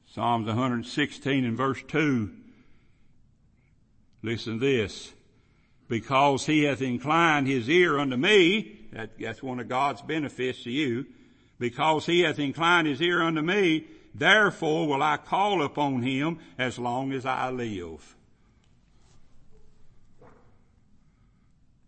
Psalms 0.06 0.46
116 0.46 1.44
and 1.44 1.56
verse 1.56 1.82
2. 1.86 2.30
Listen 4.22 4.54
to 4.54 4.58
this. 4.58 5.12
Because 5.88 6.44
he 6.44 6.64
hath 6.64 6.82
inclined 6.82 7.46
his 7.46 7.68
ear 7.68 7.98
unto 7.98 8.16
me, 8.16 8.78
that, 8.92 9.18
that's 9.18 9.42
one 9.42 9.58
of 9.58 9.68
God's 9.68 10.02
benefits 10.02 10.62
to 10.64 10.70
you. 10.70 11.06
Because 11.58 12.06
he 12.06 12.20
hath 12.20 12.38
inclined 12.38 12.86
his 12.86 13.00
ear 13.00 13.22
unto 13.22 13.40
me, 13.40 13.86
therefore 14.14 14.86
will 14.86 15.02
I 15.02 15.16
call 15.16 15.62
upon 15.62 16.02
him 16.02 16.38
as 16.58 16.78
long 16.78 17.12
as 17.12 17.26
I 17.26 17.50
live. 17.50 18.14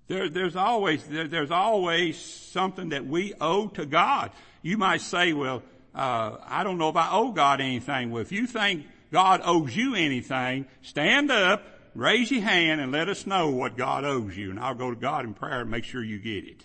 There, 0.08 0.28
there's 0.28 0.56
always, 0.56 1.04
there, 1.04 1.28
there's 1.28 1.52
always 1.52 2.18
something 2.18 2.88
that 2.88 3.06
we 3.06 3.32
owe 3.40 3.68
to 3.68 3.86
God. 3.86 4.32
You 4.60 4.76
might 4.76 5.02
say, 5.02 5.32
well, 5.32 5.62
uh, 5.94 6.36
I 6.44 6.64
don't 6.64 6.78
know 6.78 6.88
if 6.88 6.96
I 6.96 7.10
owe 7.12 7.30
God 7.30 7.60
anything. 7.60 8.10
Well, 8.10 8.22
if 8.22 8.32
you 8.32 8.46
think 8.46 8.86
God 9.12 9.40
owes 9.44 9.76
you 9.76 9.94
anything, 9.94 10.66
stand 10.82 11.30
up, 11.30 11.64
raise 11.94 12.31
your 12.31 12.42
hand, 12.42 12.81
and 12.81 12.92
let 12.92 13.09
us 13.09 13.26
know 13.26 13.50
what 13.50 13.76
God 13.76 14.05
owes 14.05 14.37
you, 14.37 14.50
and 14.50 14.61
I'll 14.61 14.74
go 14.74 14.90
to 14.90 14.96
God 14.96 15.24
in 15.24 15.35
prayer 15.35 15.61
and 15.61 15.70
make 15.70 15.85
sure 15.85 16.03
you 16.03 16.18
get 16.18 16.44
it. 16.44 16.64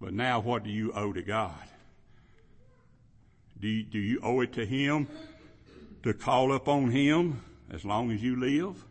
But 0.00 0.12
now 0.12 0.40
what 0.40 0.64
do 0.64 0.70
you 0.70 0.92
owe 0.92 1.12
to 1.12 1.22
God? 1.22 1.54
Do 3.60 3.68
you, 3.68 3.82
do 3.82 3.98
you 3.98 4.20
owe 4.22 4.40
it 4.40 4.52
to 4.54 4.66
Him 4.66 5.08
to 6.02 6.12
call 6.12 6.52
upon 6.52 6.90
Him 6.90 7.42
as 7.70 7.84
long 7.84 8.10
as 8.10 8.22
you 8.22 8.36
live? 8.36 8.84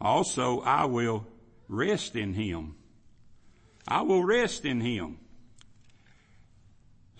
Also, 0.00 0.60
I 0.60 0.84
will 0.86 1.26
rest 1.68 2.16
in 2.16 2.34
Him. 2.34 2.74
I 3.86 4.02
will 4.02 4.24
rest 4.24 4.64
in 4.64 4.80
Him. 4.80 5.18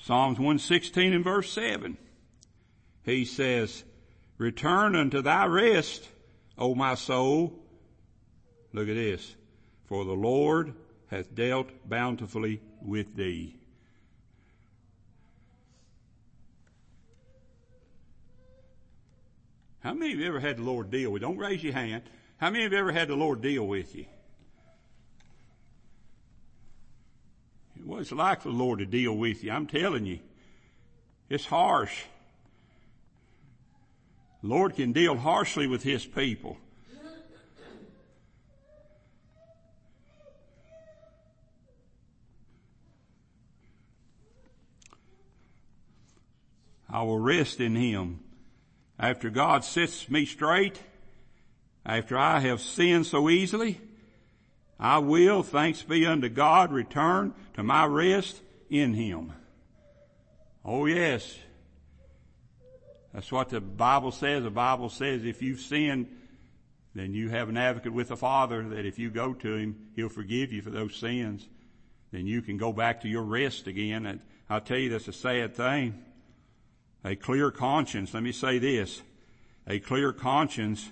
Psalms 0.01 0.38
116 0.38 1.12
and 1.12 1.25
verse 1.25 1.51
7. 1.53 1.96
He 3.06 3.24
says, 3.24 3.84
return 4.36 4.96
unto 4.96 5.22
thy 5.22 5.46
rest, 5.46 6.06
O 6.58 6.74
my 6.74 6.96
soul. 6.96 7.54
Look 8.72 8.88
at 8.88 8.94
this. 8.94 9.34
For 9.86 10.04
the 10.04 10.12
Lord 10.12 10.74
hath 11.06 11.32
dealt 11.32 11.68
bountifully 11.88 12.60
with 12.82 13.14
thee. 13.14 13.56
How 19.78 19.94
many 19.94 20.12
of 20.14 20.18
you 20.18 20.26
ever 20.26 20.40
had 20.40 20.56
the 20.56 20.64
Lord 20.64 20.90
deal 20.90 21.12
with? 21.12 21.22
Don't 21.22 21.38
raise 21.38 21.62
your 21.62 21.74
hand. 21.74 22.02
How 22.38 22.50
many 22.50 22.64
of 22.64 22.72
you 22.72 22.78
ever 22.78 22.90
had 22.90 23.06
the 23.06 23.14
Lord 23.14 23.40
deal 23.40 23.64
with 23.64 23.94
you? 23.94 24.06
What 27.84 28.00
it's 28.00 28.10
like 28.10 28.42
for 28.42 28.48
the 28.48 28.54
Lord 28.56 28.80
to 28.80 28.86
deal 28.86 29.16
with 29.16 29.44
you, 29.44 29.52
I'm 29.52 29.68
telling 29.68 30.06
you. 30.06 30.18
It's 31.28 31.46
harsh. 31.46 32.02
Lord 34.42 34.77
can 34.77 34.92
deal 34.92 35.16
harshly 35.16 35.66
with 35.66 35.83
His 35.83 36.05
people. 36.05 36.59
I 46.88 47.03
will 47.03 47.18
rest 47.18 47.61
in 47.61 47.75
Him. 47.75 48.20
After 48.99 49.29
God 49.29 49.64
sets 49.64 50.09
me 50.09 50.25
straight, 50.25 50.81
after 51.85 52.16
I 52.16 52.40
have 52.40 52.62
sinned 52.62 53.07
so 53.07 53.29
easily, 53.29 53.81
I 54.81 54.99
will, 54.99 55.42
thanks 55.42 55.83
be 55.83 56.07
unto 56.07 56.29
God, 56.29 56.72
return 56.72 57.35
to 57.55 57.62
my 57.62 57.85
rest 57.85 58.40
in 58.70 58.94
Him. 58.94 59.33
Oh 60.64 60.87
yes. 60.87 61.37
That's 63.16 63.33
what 63.33 63.48
the 63.48 63.62
Bible 63.62 64.12
says. 64.12 64.42
The 64.42 64.50
Bible 64.50 64.90
says 64.90 65.24
if 65.24 65.40
you've 65.40 65.61
sinned, 65.61 66.07
then 66.94 67.14
you 67.14 67.31
have 67.31 67.48
an 67.48 67.57
advocate 67.57 67.94
with 67.94 68.09
the 68.09 68.16
Father 68.16 68.62
that 68.68 68.85
if 68.85 68.98
you 68.98 69.09
go 69.09 69.33
to 69.33 69.55
Him, 69.55 69.88
He'll 69.96 70.11
forgive 70.11 70.52
you 70.52 70.61
for 70.61 70.68
those 70.68 70.94
sins. 70.94 71.48
Then 72.12 72.26
you 72.26 72.42
can 72.42 72.59
go 72.59 72.74
back 72.74 73.00
to 73.00 73.09
your 73.09 73.22
rest 73.22 73.68
again. 73.68 74.05
And 74.05 74.20
I'll 74.50 74.61
tell 74.61 74.76
you 74.76 74.90
that's 74.90 75.09
a 75.09 75.14
sad 75.14 75.55
thing. 75.55 76.05
A 77.07 77.16
clear 77.16 77.50
conscience, 77.50 78.12
let 78.12 78.22
me 78.22 78.33
say 78.33 78.59
this, 78.59 79.00
a 79.66 79.79
clear 79.79 80.12
conscience 80.12 80.87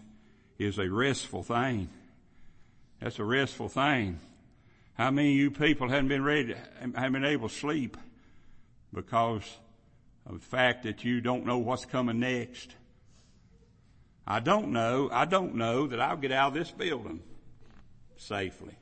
is 0.59 0.79
a 0.79 0.89
restful 0.89 1.43
thing. 1.43 1.91
That's 3.03 3.19
a 3.19 3.25
restful 3.25 3.69
thing. 3.69 4.19
How 4.95 5.11
many 5.11 5.33
of 5.33 5.37
you 5.37 5.51
people 5.51 5.91
haven't 5.91 6.09
been 6.09 6.25
ready, 6.25 6.55
haven't 6.81 7.13
been 7.13 7.25
able 7.27 7.51
to 7.51 7.55
sleep 7.55 7.99
because 8.95 9.43
the 10.31 10.39
fact 10.39 10.85
that 10.85 11.05
you 11.05 11.21
don't 11.21 11.45
know 11.45 11.59
what's 11.59 11.85
coming 11.85 12.21
next? 12.21 12.75
I 14.27 14.41
don't 14.41 14.69
know, 14.69 15.11
I 15.13 15.27
don't 15.27 15.55
know 15.55 15.87
that 15.87 16.01
I'll 16.01 16.17
get 16.17 16.33
out 16.33 16.49
of 16.49 16.55
this 16.55 16.71
building 16.71 17.21
safely. 18.17 18.75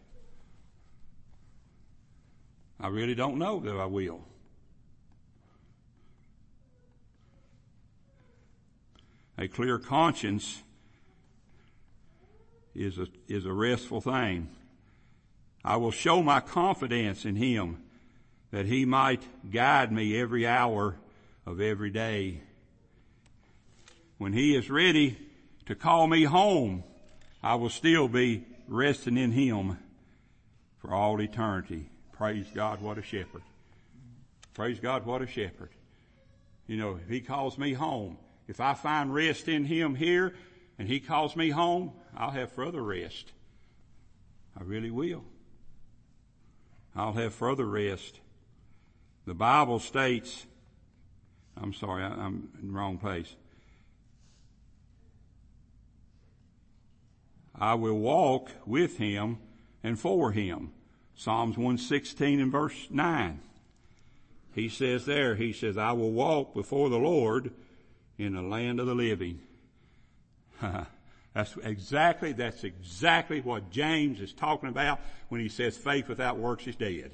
I 2.78 2.88
really 2.88 3.14
don't 3.14 3.38
know 3.38 3.60
that 3.60 3.76
I 3.76 3.86
will. 3.86 4.20
A 9.38 9.48
clear 9.48 9.78
conscience 9.78 10.62
is 12.74 12.98
a, 12.98 13.06
is 13.28 13.46
a 13.46 13.52
restful 13.52 14.00
thing. 14.00 14.48
I 15.64 15.76
will 15.76 15.90
show 15.90 16.22
my 16.22 16.40
confidence 16.40 17.24
in 17.24 17.36
Him 17.36 17.82
that 18.50 18.66
He 18.66 18.84
might 18.84 19.22
guide 19.50 19.90
me 19.90 20.16
every 20.16 20.46
hour 20.46 20.96
of 21.46 21.60
every 21.60 21.90
day. 21.90 22.40
When 24.18 24.32
He 24.32 24.56
is 24.56 24.70
ready 24.70 25.18
to 25.66 25.74
call 25.74 26.06
me 26.06 26.24
home, 26.24 26.84
I 27.42 27.56
will 27.56 27.70
still 27.70 28.08
be 28.08 28.44
resting 28.68 29.16
in 29.16 29.32
Him 29.32 29.78
for 30.78 30.94
all 30.94 31.20
eternity. 31.20 31.86
Praise 32.12 32.46
God, 32.54 32.80
what 32.80 32.98
a 32.98 33.02
shepherd. 33.02 33.42
Praise 34.54 34.78
God, 34.78 35.04
what 35.06 35.22
a 35.22 35.26
shepherd. 35.26 35.70
You 36.66 36.76
know, 36.76 36.98
if 37.02 37.08
He 37.08 37.20
calls 37.20 37.58
me 37.58 37.72
home, 37.72 38.18
if 38.46 38.60
I 38.60 38.74
find 38.74 39.12
rest 39.12 39.48
in 39.48 39.64
Him 39.64 39.94
here 39.94 40.34
and 40.78 40.88
He 40.88 41.00
calls 41.00 41.34
me 41.34 41.50
home, 41.50 41.92
I'll 42.16 42.30
have 42.30 42.52
further 42.52 42.82
rest. 42.82 43.32
I 44.58 44.62
really 44.62 44.90
will. 44.90 45.24
I'll 46.94 47.14
have 47.14 47.34
further 47.34 47.64
rest. 47.64 48.20
The 49.24 49.34
Bible 49.34 49.78
states, 49.78 50.44
I'm 51.60 51.72
sorry, 51.74 52.02
I, 52.02 52.08
am 52.08 52.48
in 52.60 52.68
the 52.68 52.74
wrong 52.74 52.98
place. 52.98 53.34
I 57.54 57.74
will 57.74 57.98
walk 57.98 58.50
with 58.66 58.96
him 58.98 59.38
and 59.82 59.98
for 59.98 60.32
him. 60.32 60.72
Psalms 61.14 61.56
116 61.56 62.40
and 62.40 62.50
verse 62.50 62.88
9. 62.90 63.40
He 64.54 64.68
says 64.68 65.06
there, 65.06 65.34
he 65.34 65.52
says, 65.52 65.78
I 65.78 65.92
will 65.92 66.10
walk 66.10 66.54
before 66.54 66.90
the 66.90 66.98
Lord 66.98 67.52
in 68.18 68.34
the 68.34 68.42
land 68.42 68.80
of 68.80 68.86
the 68.86 68.94
living. 68.94 69.40
that's 71.34 71.56
exactly, 71.62 72.32
that's 72.32 72.64
exactly 72.64 73.40
what 73.40 73.70
James 73.70 74.20
is 74.20 74.32
talking 74.32 74.68
about 74.68 75.00
when 75.28 75.40
he 75.40 75.48
says 75.48 75.76
faith 75.76 76.08
without 76.08 76.38
works 76.38 76.66
is 76.66 76.76
dead. 76.76 77.12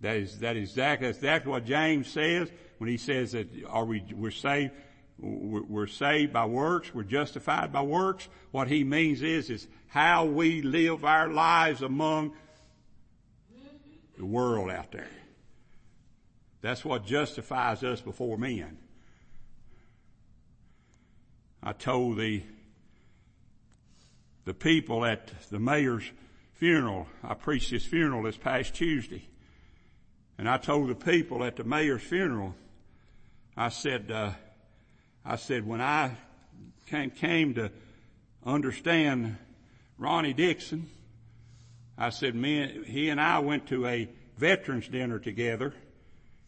That 0.00 0.16
is, 0.16 0.38
that 0.38 0.56
is 0.56 0.70
exactly, 0.70 1.08
that's 1.08 1.18
exactly 1.18 1.50
what 1.52 1.64
James 1.64 2.08
says 2.08 2.50
when 2.78 2.88
he 2.88 2.96
says 2.96 3.32
that 3.32 3.48
are 3.68 3.84
we, 3.84 4.02
we're 4.14 4.30
saved 4.30 4.72
we're 5.22 5.86
saved 5.86 6.32
by 6.32 6.46
works, 6.46 6.94
we're 6.94 7.02
justified 7.02 7.72
by 7.72 7.82
works. 7.82 8.26
What 8.52 8.68
he 8.68 8.84
means 8.84 9.22
is, 9.22 9.50
is 9.50 9.66
how 9.88 10.24
we 10.24 10.62
live 10.62 11.04
our 11.04 11.28
lives 11.28 11.82
among 11.82 12.32
the 14.16 14.24
world 14.24 14.70
out 14.70 14.92
there. 14.92 15.08
That's 16.62 16.84
what 16.84 17.04
justifies 17.04 17.82
us 17.82 18.00
before 18.00 18.38
men. 18.38 18.78
I 21.62 21.72
told 21.72 22.16
the, 22.16 22.42
the 24.44 24.54
people 24.54 25.04
at 25.04 25.30
the 25.50 25.58
mayor's 25.58 26.04
funeral, 26.54 27.06
I 27.22 27.34
preached 27.34 27.70
his 27.70 27.84
funeral 27.84 28.22
this 28.22 28.36
past 28.36 28.74
Tuesday, 28.74 29.28
and 30.40 30.48
I 30.48 30.56
told 30.56 30.88
the 30.88 30.94
people 30.94 31.44
at 31.44 31.56
the 31.56 31.64
mayor's 31.64 32.00
funeral, 32.00 32.54
I 33.58 33.68
said, 33.68 34.10
uh, 34.10 34.30
I 35.22 35.36
said, 35.36 35.66
when 35.66 35.82
I 35.82 36.12
came, 36.86 37.10
came 37.10 37.52
to 37.56 37.70
understand 38.46 39.36
Ronnie 39.98 40.32
Dixon, 40.32 40.88
I 41.98 42.08
said, 42.08 42.34
me, 42.34 42.84
he 42.86 43.10
and 43.10 43.20
I 43.20 43.40
went 43.40 43.66
to 43.66 43.86
a 43.86 44.08
veterans 44.38 44.88
dinner 44.88 45.18
together. 45.18 45.74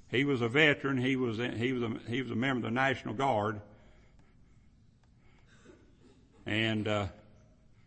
He 0.08 0.24
was 0.24 0.40
a 0.40 0.48
veteran. 0.48 0.96
He 0.96 1.16
was, 1.16 1.36
he 1.36 1.74
was 1.74 1.82
a, 1.82 1.98
he 2.08 2.22
was 2.22 2.30
a 2.30 2.34
member 2.34 2.66
of 2.66 2.72
the 2.72 2.74
National 2.74 3.12
Guard. 3.12 3.60
And, 6.46 6.88
uh, 6.88 7.06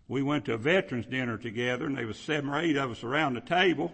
we 0.07 0.21
went 0.21 0.45
to 0.45 0.53
a 0.53 0.57
veterans 0.59 1.07
dinner 1.07 1.39
together 1.39 1.87
and 1.87 1.97
there 1.97 2.05
was 2.05 2.19
seven 2.19 2.51
or 2.51 2.59
eight 2.59 2.77
of 2.77 2.91
us 2.91 3.03
around 3.03 3.33
the 3.33 3.41
table. 3.41 3.91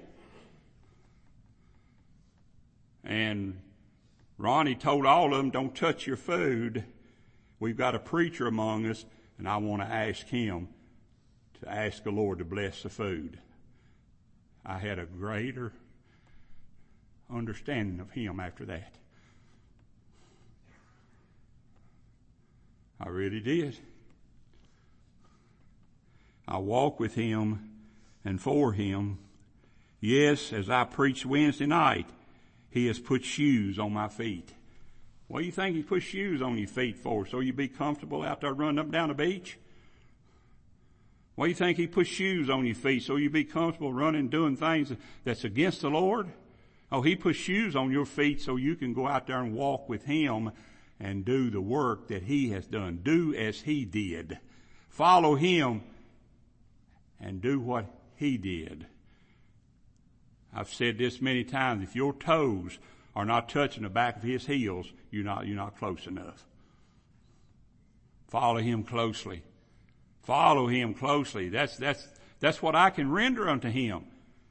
And 3.04 3.62
Ronnie 4.38 4.76
told 4.76 5.06
all 5.06 5.34
of 5.34 5.38
them, 5.38 5.50
don't 5.50 5.76
touch 5.76 6.08
your 6.08 6.18
food. 6.18 6.84
We've 7.60 7.78
got 7.78 7.96
a 7.96 8.00
preacher 8.00 8.48
among 8.48 8.86
us 8.88 9.06
and 9.42 9.50
I 9.50 9.58
want 9.58 9.82
to 9.82 9.88
ask 9.88 10.28
him 10.28 10.68
to 11.62 11.68
ask 11.68 12.04
the 12.04 12.12
Lord 12.12 12.38
to 12.38 12.46
bless 12.46 12.84
the 12.84 12.90
food. 12.90 13.40
I 14.64 14.78
had 14.78 15.00
a 15.00 15.08
greater 15.08 15.74
understanding 17.28 18.00
of 18.00 18.12
him 18.12 18.40
after 18.40 18.66
that. 18.66 18.94
I 23.00 23.10
really 23.10 23.40
did. 23.40 23.80
I 26.48 26.60
walk 26.60 27.00
with 27.00 27.16
him 27.16 27.68
and 28.24 28.40
for 28.40 28.74
him. 28.74 29.18
Yes, 30.00 30.54
as 30.54 30.70
I 30.70 30.84
preached 30.84 31.26
Wednesday 31.26 31.66
night, 31.66 32.08
he 32.72 32.88
has 32.88 33.00
put 33.00 33.24
shoes 33.24 33.78
on 33.78 33.94
my 33.94 34.08
feet. 34.08 34.54
What 35.28 35.42
do 35.42 35.46
you 35.46 35.52
think 35.52 35.76
he 35.76 35.84
put 35.84 36.04
shoes 36.04 36.42
on 36.42 36.58
your 36.58 36.68
feet 36.68 36.98
for? 36.98 37.26
So 37.26 37.40
you 37.40 37.54
be 37.54 37.68
comfortable 37.68 38.24
out 38.24 38.42
there 38.42 38.54
running 38.54 38.80
up 38.80 38.86
and 38.86 38.94
down 38.94 39.10
the 39.10 39.14
beach? 39.14 39.58
What 41.36 41.46
do 41.46 41.50
you 41.50 41.56
think 41.56 41.78
he 41.78 41.88
put 41.88 42.08
shoes 42.08 42.50
on 42.50 42.66
your 42.66 42.76
feet 42.76 43.04
so 43.04 43.16
you 43.16 43.30
be 43.30 43.44
comfortable 43.44 43.94
running 43.94 44.30
doing 44.30 44.56
things 44.56 44.92
that's 45.24 45.44
against 45.44 45.82
the 45.82 45.90
Lord? 45.90 46.28
Oh, 46.92 47.02
he 47.02 47.16
put 47.16 47.36
shoes 47.36 47.76
on 47.76 47.92
your 47.92 48.06
feet 48.06 48.42
so 48.42 48.58
you 48.58 48.76
can 48.76 48.94
go 48.94 49.08
out 49.08 49.28
there 49.28 49.40
and 49.40 49.56
walk 49.56 49.88
with 49.88 50.04
him 50.04 50.52
and 51.00 51.26
do 51.26 51.50
the 51.50 51.62
work 51.62 52.10
that 52.10 52.24
he 52.24 52.50
has 52.50 52.68
done. 52.68 53.00
Do 53.02 53.34
as 53.34 53.62
he 53.62 53.86
did. 53.86 54.38
Follow 54.90 55.36
him 55.36 55.84
and 57.20 57.42
do 57.42 57.60
what 57.60 57.86
he 58.18 58.38
did. 58.38 58.86
I've 60.54 60.70
said 60.70 60.98
this 60.98 61.22
many 61.22 61.44
times. 61.44 61.84
If 61.84 61.96
your 61.96 62.14
toes 62.14 62.78
are 63.16 63.26
not 63.26 63.50
touching 63.50 63.84
the 63.84 63.90
back 63.90 64.18
of 64.18 64.24
his 64.24 64.46
heels, 64.46 64.92
you're 65.10 65.24
not, 65.24 65.48
you're 65.48 65.56
not 65.56 65.78
close 65.78 66.08
enough. 66.08 66.46
Follow 68.28 68.60
him 68.60 68.84
closely. 68.84 69.44
Follow 70.24 70.68
him 70.68 70.94
closely. 70.94 71.50
That's, 71.50 71.78
that's, 71.78 72.08
that's 72.40 72.62
what 72.62 72.76
I 72.76 72.90
can 72.90 73.12
render 73.12 73.50
unto 73.50 73.70
him, 73.70 74.06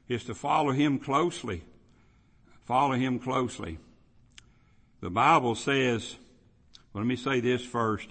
is 0.07 0.23
to 0.25 0.35
follow 0.35 0.71
him 0.71 0.99
closely. 0.99 1.63
Follow 2.65 2.93
him 2.93 3.19
closely. 3.19 3.79
The 5.01 5.09
Bible 5.09 5.55
says, 5.55 6.15
well, 6.93 7.03
let 7.03 7.07
me 7.07 7.15
say 7.15 7.39
this 7.39 7.63
first. 7.63 8.07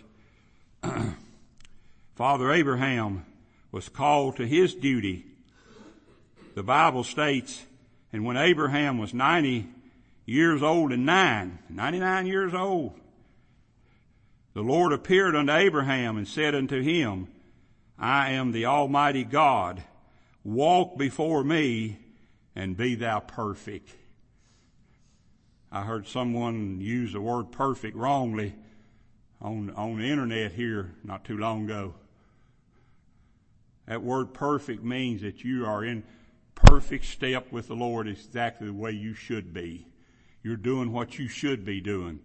Father 2.17 2.53
Abraham 2.53 3.25
was 3.71 3.89
called 3.89 4.37
to 4.37 4.47
his 4.47 4.75
duty. 4.75 5.25
The 6.55 6.65
Bible 6.65 7.05
states 7.05 7.65
and 8.13 8.25
when 8.25 8.37
Abraham 8.37 8.99
was 8.99 9.15
90 9.15 9.69
years 10.27 10.63
old 10.63 10.93
and 10.93 11.07
nine, 11.07 11.59
99 11.69 12.27
years 12.27 12.55
old, 12.55 12.99
the 14.55 14.63
Lord 14.63 14.93
appeared 14.93 15.37
unto 15.37 15.53
Abraham 15.53 16.17
and 16.17 16.27
said 16.27 16.55
unto 16.55 16.81
him, 16.81 17.29
I 17.99 18.31
am 18.33 18.53
the 18.53 18.67
Almighty 18.67 19.25
God. 19.25 19.83
Walk 20.43 20.99
before 20.99 21.45
me 21.45 21.99
and 22.57 22.77
be 22.77 22.97
thou 22.97 23.21
perfect. 23.21 23.95
I 25.71 25.83
heard 25.83 26.09
someone 26.09 26.81
use 26.81 27.13
the 27.13 27.21
word 27.21 27.53
perfect 27.53 27.97
wrongly 27.97 28.55
on, 29.41 29.71
on 29.71 29.99
the 29.99 30.05
internet 30.05 30.53
here 30.53 30.95
not 31.05 31.25
too 31.25 31.39
long 31.39 31.65
ago. 31.65 31.95
That 33.87 34.03
word 34.03 34.35
perfect 34.35 34.83
means 34.83 35.23
that 35.23 35.45
you 35.45 35.67
are 35.67 35.85
in 35.85 36.03
perfect 36.65 37.05
step 37.05 37.53
with 37.53 37.69
the 37.69 37.75
Lord 37.75 38.09
is 38.09 38.25
exactly 38.25 38.67
the 38.67 38.73
way 38.73 38.93
you 38.93 39.15
should 39.15 39.53
be. 39.53 39.87
You're 40.43 40.57
doing 40.57 40.93
what 40.93 41.19
you 41.19 41.29
should 41.29 41.65
be 41.65 41.81
doing. 41.81 42.21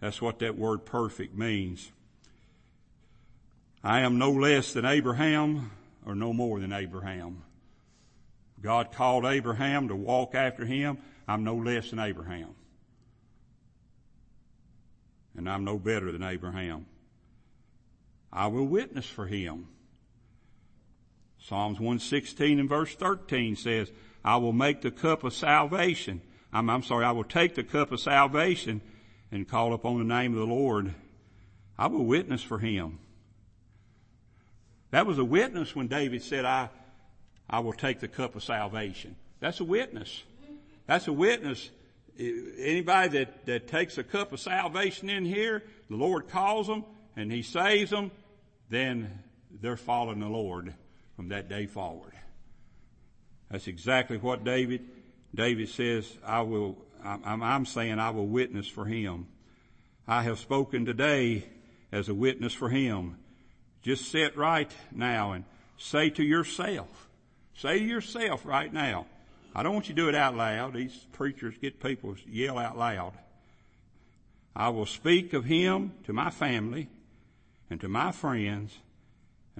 That's 0.00 0.20
what 0.20 0.38
that 0.40 0.58
word 0.58 0.84
perfect 0.84 1.36
means. 1.36 1.92
I 3.82 4.00
am 4.00 4.18
no 4.18 4.30
less 4.30 4.72
than 4.72 4.84
Abraham 4.84 5.70
or 6.04 6.14
no 6.14 6.32
more 6.32 6.60
than 6.60 6.72
Abraham. 6.72 7.42
God 8.60 8.92
called 8.92 9.24
Abraham 9.24 9.88
to 9.88 9.96
walk 9.96 10.34
after 10.34 10.64
him. 10.64 10.98
I'm 11.26 11.44
no 11.44 11.56
less 11.56 11.90
than 11.90 11.98
Abraham. 11.98 12.54
and 15.36 15.48
I'm 15.48 15.64
no 15.64 15.78
better 15.78 16.12
than 16.12 16.22
Abraham. 16.22 16.86
I 18.32 18.48
will 18.48 18.66
witness 18.66 19.06
for 19.06 19.26
him. 19.26 19.68
Psalms 21.42 21.78
116 21.78 22.60
and 22.60 22.68
verse 22.68 22.94
13 22.94 23.56
says, 23.56 23.90
I 24.24 24.36
will 24.36 24.52
make 24.52 24.82
the 24.82 24.90
cup 24.90 25.24
of 25.24 25.32
salvation. 25.32 26.20
I'm, 26.52 26.68
I'm 26.68 26.82
sorry, 26.82 27.04
I 27.04 27.12
will 27.12 27.24
take 27.24 27.54
the 27.54 27.64
cup 27.64 27.92
of 27.92 28.00
salvation 28.00 28.82
and 29.32 29.48
call 29.48 29.72
upon 29.72 29.98
the 29.98 30.04
name 30.04 30.34
of 30.34 30.40
the 30.40 30.54
Lord. 30.54 30.94
I 31.78 31.86
will 31.86 32.04
witness 32.04 32.42
for 32.42 32.58
him. 32.58 32.98
That 34.90 35.06
was 35.06 35.18
a 35.18 35.24
witness 35.24 35.74
when 35.74 35.86
David 35.86 36.22
said, 36.22 36.44
I, 36.44 36.68
I 37.48 37.60
will 37.60 37.72
take 37.72 38.00
the 38.00 38.08
cup 38.08 38.36
of 38.36 38.44
salvation. 38.44 39.16
That's 39.38 39.60
a 39.60 39.64
witness. 39.64 40.22
That's 40.86 41.08
a 41.08 41.12
witness. 41.12 41.70
Anybody 42.18 43.18
that, 43.18 43.46
that 43.46 43.68
takes 43.68 43.96
a 43.96 44.04
cup 44.04 44.32
of 44.32 44.40
salvation 44.40 45.08
in 45.08 45.24
here, 45.24 45.62
the 45.88 45.96
Lord 45.96 46.28
calls 46.28 46.66
them 46.66 46.84
and 47.16 47.32
He 47.32 47.42
saves 47.42 47.90
them, 47.90 48.10
then 48.68 49.22
they're 49.50 49.76
following 49.76 50.20
the 50.20 50.28
Lord 50.28 50.74
from 51.20 51.28
that 51.28 51.50
day 51.50 51.66
forward. 51.66 52.14
That's 53.50 53.66
exactly 53.66 54.16
what 54.16 54.42
David, 54.42 54.80
David 55.34 55.68
says, 55.68 56.10
I 56.24 56.40
will, 56.40 56.78
I'm, 57.04 57.42
I'm 57.42 57.66
saying 57.66 57.98
I 57.98 58.08
will 58.08 58.26
witness 58.26 58.66
for 58.66 58.86
him. 58.86 59.26
I 60.08 60.22
have 60.22 60.38
spoken 60.38 60.86
today 60.86 61.44
as 61.92 62.08
a 62.08 62.14
witness 62.14 62.54
for 62.54 62.70
him. 62.70 63.18
Just 63.82 64.10
sit 64.10 64.34
right 64.34 64.70
now 64.92 65.32
and 65.32 65.44
say 65.76 66.08
to 66.08 66.22
yourself, 66.22 67.10
say 67.54 67.80
to 67.80 67.84
yourself 67.84 68.46
right 68.46 68.72
now, 68.72 69.04
I 69.54 69.62
don't 69.62 69.74
want 69.74 69.90
you 69.90 69.94
to 69.94 70.00
do 70.00 70.08
it 70.08 70.14
out 70.14 70.34
loud. 70.34 70.72
These 70.72 71.06
preachers 71.12 71.54
get 71.60 71.82
people 71.82 72.14
to 72.14 72.30
yell 72.30 72.56
out 72.56 72.78
loud. 72.78 73.12
I 74.56 74.70
will 74.70 74.86
speak 74.86 75.34
of 75.34 75.44
him 75.44 75.92
to 76.04 76.14
my 76.14 76.30
family 76.30 76.88
and 77.68 77.78
to 77.82 77.90
my 77.90 78.10
friends, 78.10 78.78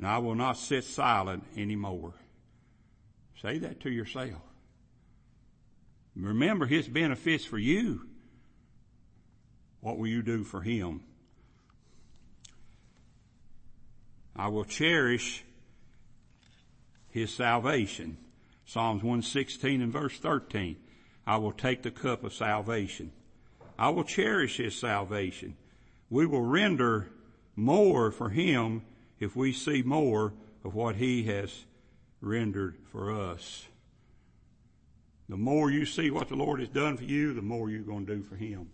and 0.01 0.09
I 0.09 0.17
will 0.17 0.35
not 0.35 0.57
sit 0.57 0.85
silent 0.85 1.45
anymore. 1.59 2.15
Say 3.43 3.59
that 3.59 3.81
to 3.81 3.91
yourself. 3.91 4.41
Remember 6.17 6.65
his 6.65 6.89
benefits 6.89 7.45
for 7.45 7.59
you. 7.59 8.07
What 9.83 9.99
will 9.99 10.07
you 10.07 10.23
do 10.23 10.43
for 10.43 10.63
him? 10.63 11.03
I 14.35 14.49
will 14.49 14.65
cherish 14.65 15.45
his 17.11 17.31
salvation. 17.35 18.17
Psalms 18.65 19.03
116 19.03 19.83
and 19.83 19.93
verse 19.93 20.19
13. 20.19 20.77
I 21.27 21.37
will 21.37 21.53
take 21.53 21.83
the 21.83 21.91
cup 21.91 22.25
of 22.25 22.33
salvation. 22.33 23.13
I 23.79 23.91
will 23.91 24.05
cherish 24.05 24.57
his 24.57 24.75
salvation. 24.79 25.59
We 26.09 26.25
will 26.25 26.41
render 26.41 27.11
more 27.55 28.11
for 28.11 28.31
him 28.31 28.83
if 29.21 29.37
we 29.37 29.53
see 29.53 29.83
more 29.83 30.33
of 30.65 30.75
what 30.75 30.97
he 30.97 31.25
has 31.25 31.65
rendered 32.21 32.77
for 32.91 33.13
us. 33.13 33.67
The 35.29 35.37
more 35.37 35.71
you 35.71 35.87
see 35.87 36.11
what 36.11 36.29
the 36.29 36.35
Lord 36.35 36.59
has 36.59 36.69
done 36.69 36.97
for 36.97 37.05
you, 37.05 37.33
the 37.33 37.43
more 37.43 37.71
you're 37.71 37.83
going 37.83 38.07
to 38.07 38.17
do 38.17 38.23
for 38.23 38.35
him. 38.35 38.71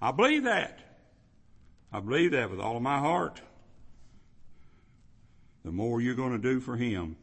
I 0.00 0.12
believe 0.12 0.44
that. 0.44 0.78
I 1.92 2.00
believe 2.00 2.30
that 2.32 2.50
with 2.50 2.60
all 2.60 2.76
of 2.76 2.82
my 2.82 2.98
heart. 2.98 3.42
The 5.64 5.72
more 5.72 6.00
you're 6.00 6.14
going 6.14 6.32
to 6.32 6.38
do 6.38 6.60
for 6.60 6.76
him. 6.76 7.16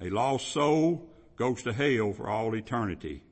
A 0.00 0.10
lost 0.10 0.48
soul 0.48 1.08
goes 1.36 1.62
to 1.62 1.72
hell 1.72 2.12
for 2.12 2.28
all 2.28 2.54
eternity. 2.56 3.22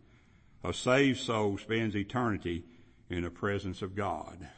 A 0.62 0.72
saved 0.72 1.18
soul 1.18 1.58
spends 1.58 1.96
eternity 1.96 2.64
in 3.08 3.22
the 3.22 3.30
presence 3.30 3.82
of 3.82 3.96
God. 3.96 4.48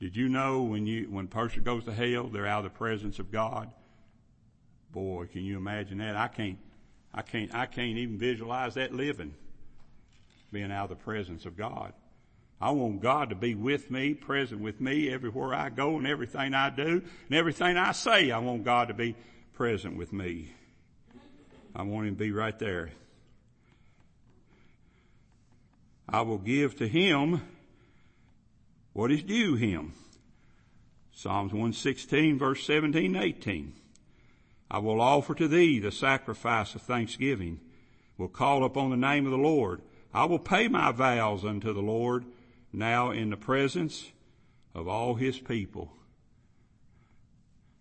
Did 0.00 0.16
you 0.16 0.30
know 0.30 0.62
when 0.62 0.86
you, 0.86 1.08
when 1.10 1.26
a 1.26 1.28
person 1.28 1.62
goes 1.62 1.84
to 1.84 1.92
hell, 1.92 2.28
they're 2.28 2.46
out 2.46 2.64
of 2.64 2.72
the 2.72 2.78
presence 2.78 3.18
of 3.18 3.30
God? 3.30 3.70
Boy, 4.92 5.26
can 5.26 5.44
you 5.44 5.58
imagine 5.58 5.98
that? 5.98 6.16
I 6.16 6.28
can't, 6.28 6.58
I 7.12 7.20
can't, 7.20 7.54
I 7.54 7.66
can't 7.66 7.98
even 7.98 8.18
visualize 8.18 8.74
that 8.74 8.94
living, 8.94 9.34
being 10.50 10.72
out 10.72 10.90
of 10.90 10.98
the 10.98 11.04
presence 11.04 11.44
of 11.44 11.56
God. 11.56 11.92
I 12.62 12.70
want 12.70 13.00
God 13.00 13.30
to 13.30 13.34
be 13.34 13.54
with 13.54 13.90
me, 13.90 14.14
present 14.14 14.60
with 14.60 14.80
me 14.80 15.10
everywhere 15.10 15.54
I 15.54 15.68
go 15.68 15.96
and 15.96 16.06
everything 16.06 16.54
I 16.54 16.70
do 16.70 17.02
and 17.28 17.34
everything 17.38 17.76
I 17.76 17.92
say. 17.92 18.30
I 18.30 18.38
want 18.38 18.64
God 18.64 18.88
to 18.88 18.94
be 18.94 19.16
present 19.52 19.96
with 19.96 20.12
me. 20.12 20.52
I 21.74 21.82
want 21.82 22.08
him 22.08 22.14
to 22.14 22.18
be 22.18 22.32
right 22.32 22.58
there. 22.58 22.90
I 26.08 26.22
will 26.22 26.38
give 26.38 26.76
to 26.76 26.88
him 26.88 27.42
what 28.92 29.10
is 29.10 29.22
due 29.22 29.54
him. 29.54 29.92
Psalms 31.12 31.52
116 31.52 32.38
verse 32.38 32.64
17 32.64 33.16
18. 33.16 33.72
I 34.70 34.78
will 34.78 35.00
offer 35.00 35.34
to 35.34 35.48
thee 35.48 35.80
the 35.80 35.90
sacrifice 35.90 36.74
of 36.74 36.82
thanksgiving, 36.82 37.60
will 38.16 38.28
call 38.28 38.64
upon 38.64 38.90
the 38.90 38.96
name 38.96 39.26
of 39.26 39.32
the 39.32 39.38
Lord. 39.38 39.82
I 40.14 40.24
will 40.24 40.38
pay 40.38 40.68
my 40.68 40.92
vows 40.92 41.44
unto 41.44 41.72
the 41.72 41.82
Lord 41.82 42.24
now 42.72 43.10
in 43.10 43.30
the 43.30 43.36
presence 43.36 44.10
of 44.74 44.86
all 44.86 45.14
his 45.14 45.38
people. 45.38 45.92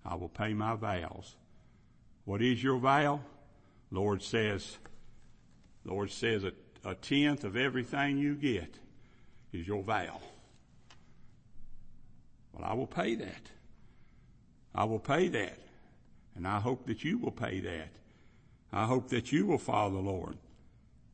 I 0.03 0.15
will 0.15 0.29
pay 0.29 0.53
my 0.53 0.75
vows. 0.75 1.35
What 2.25 2.41
is 2.41 2.63
your 2.63 2.79
vow? 2.79 3.21
Lord 3.91 4.21
says, 4.21 4.77
Lord 5.85 6.11
says 6.11 6.43
a, 6.43 6.53
a 6.83 6.95
tenth 6.95 7.43
of 7.43 7.55
everything 7.55 8.17
you 8.17 8.35
get 8.35 8.75
is 9.51 9.67
your 9.67 9.83
vow. 9.83 10.19
Well, 12.59 12.69
I 12.69 12.73
will 12.73 12.87
pay 12.87 13.15
that. 13.15 13.49
I 14.75 14.83
will 14.83 14.99
pay 14.99 15.27
that. 15.29 15.57
And 16.35 16.47
I 16.47 16.59
hope 16.59 16.85
that 16.87 17.03
you 17.03 17.17
will 17.17 17.31
pay 17.31 17.59
that. 17.61 17.89
I 18.71 18.85
hope 18.85 19.09
that 19.09 19.31
you 19.31 19.45
will 19.45 19.57
follow 19.57 19.91
the 19.91 20.09
Lord. 20.09 20.37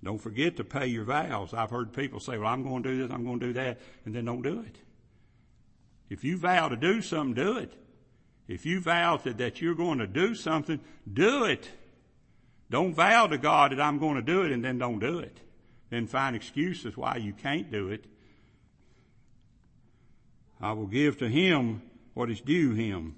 Don't 0.03 0.19
forget 0.19 0.57
to 0.57 0.63
pay 0.63 0.87
your 0.87 1.05
vows. 1.05 1.53
I've 1.53 1.71
heard 1.71 1.93
people 1.93 2.19
say, 2.19 2.37
well, 2.37 2.47
I'm 2.47 2.63
going 2.63 2.83
to 2.83 2.89
do 2.89 3.01
this, 3.01 3.11
I'm 3.11 3.23
going 3.23 3.39
to 3.39 3.47
do 3.47 3.53
that, 3.53 3.79
and 4.05 4.13
then 4.13 4.25
don't 4.25 4.41
do 4.41 4.59
it. 4.59 4.75
If 6.09 6.23
you 6.23 6.37
vow 6.37 6.67
to 6.67 6.75
do 6.75 7.01
something, 7.01 7.33
do 7.33 7.57
it. 7.57 7.73
If 8.47 8.65
you 8.65 8.81
vow 8.81 9.17
to, 9.17 9.33
that 9.33 9.61
you're 9.61 9.73
going 9.73 9.97
to 9.97 10.07
do 10.07 10.35
something, 10.35 10.79
do 11.11 11.45
it. 11.45 11.69
Don't 12.69 12.93
vow 12.93 13.27
to 13.27 13.37
God 13.37 13.71
that 13.71 13.81
I'm 13.81 13.97
going 13.97 14.15
to 14.15 14.21
do 14.21 14.43
it 14.43 14.51
and 14.51 14.63
then 14.63 14.77
don't 14.77 14.99
do 14.99 15.19
it. 15.19 15.39
Then 15.89 16.05
find 16.05 16.35
excuses 16.35 16.95
why 16.95 17.15
you 17.15 17.33
can't 17.33 17.71
do 17.71 17.89
it. 17.89 18.05
I 20.61 20.73
will 20.73 20.87
give 20.87 21.17
to 21.19 21.27
him 21.27 21.81
what 22.13 22.31
is 22.31 22.41
due 22.41 22.73
him. 22.73 23.15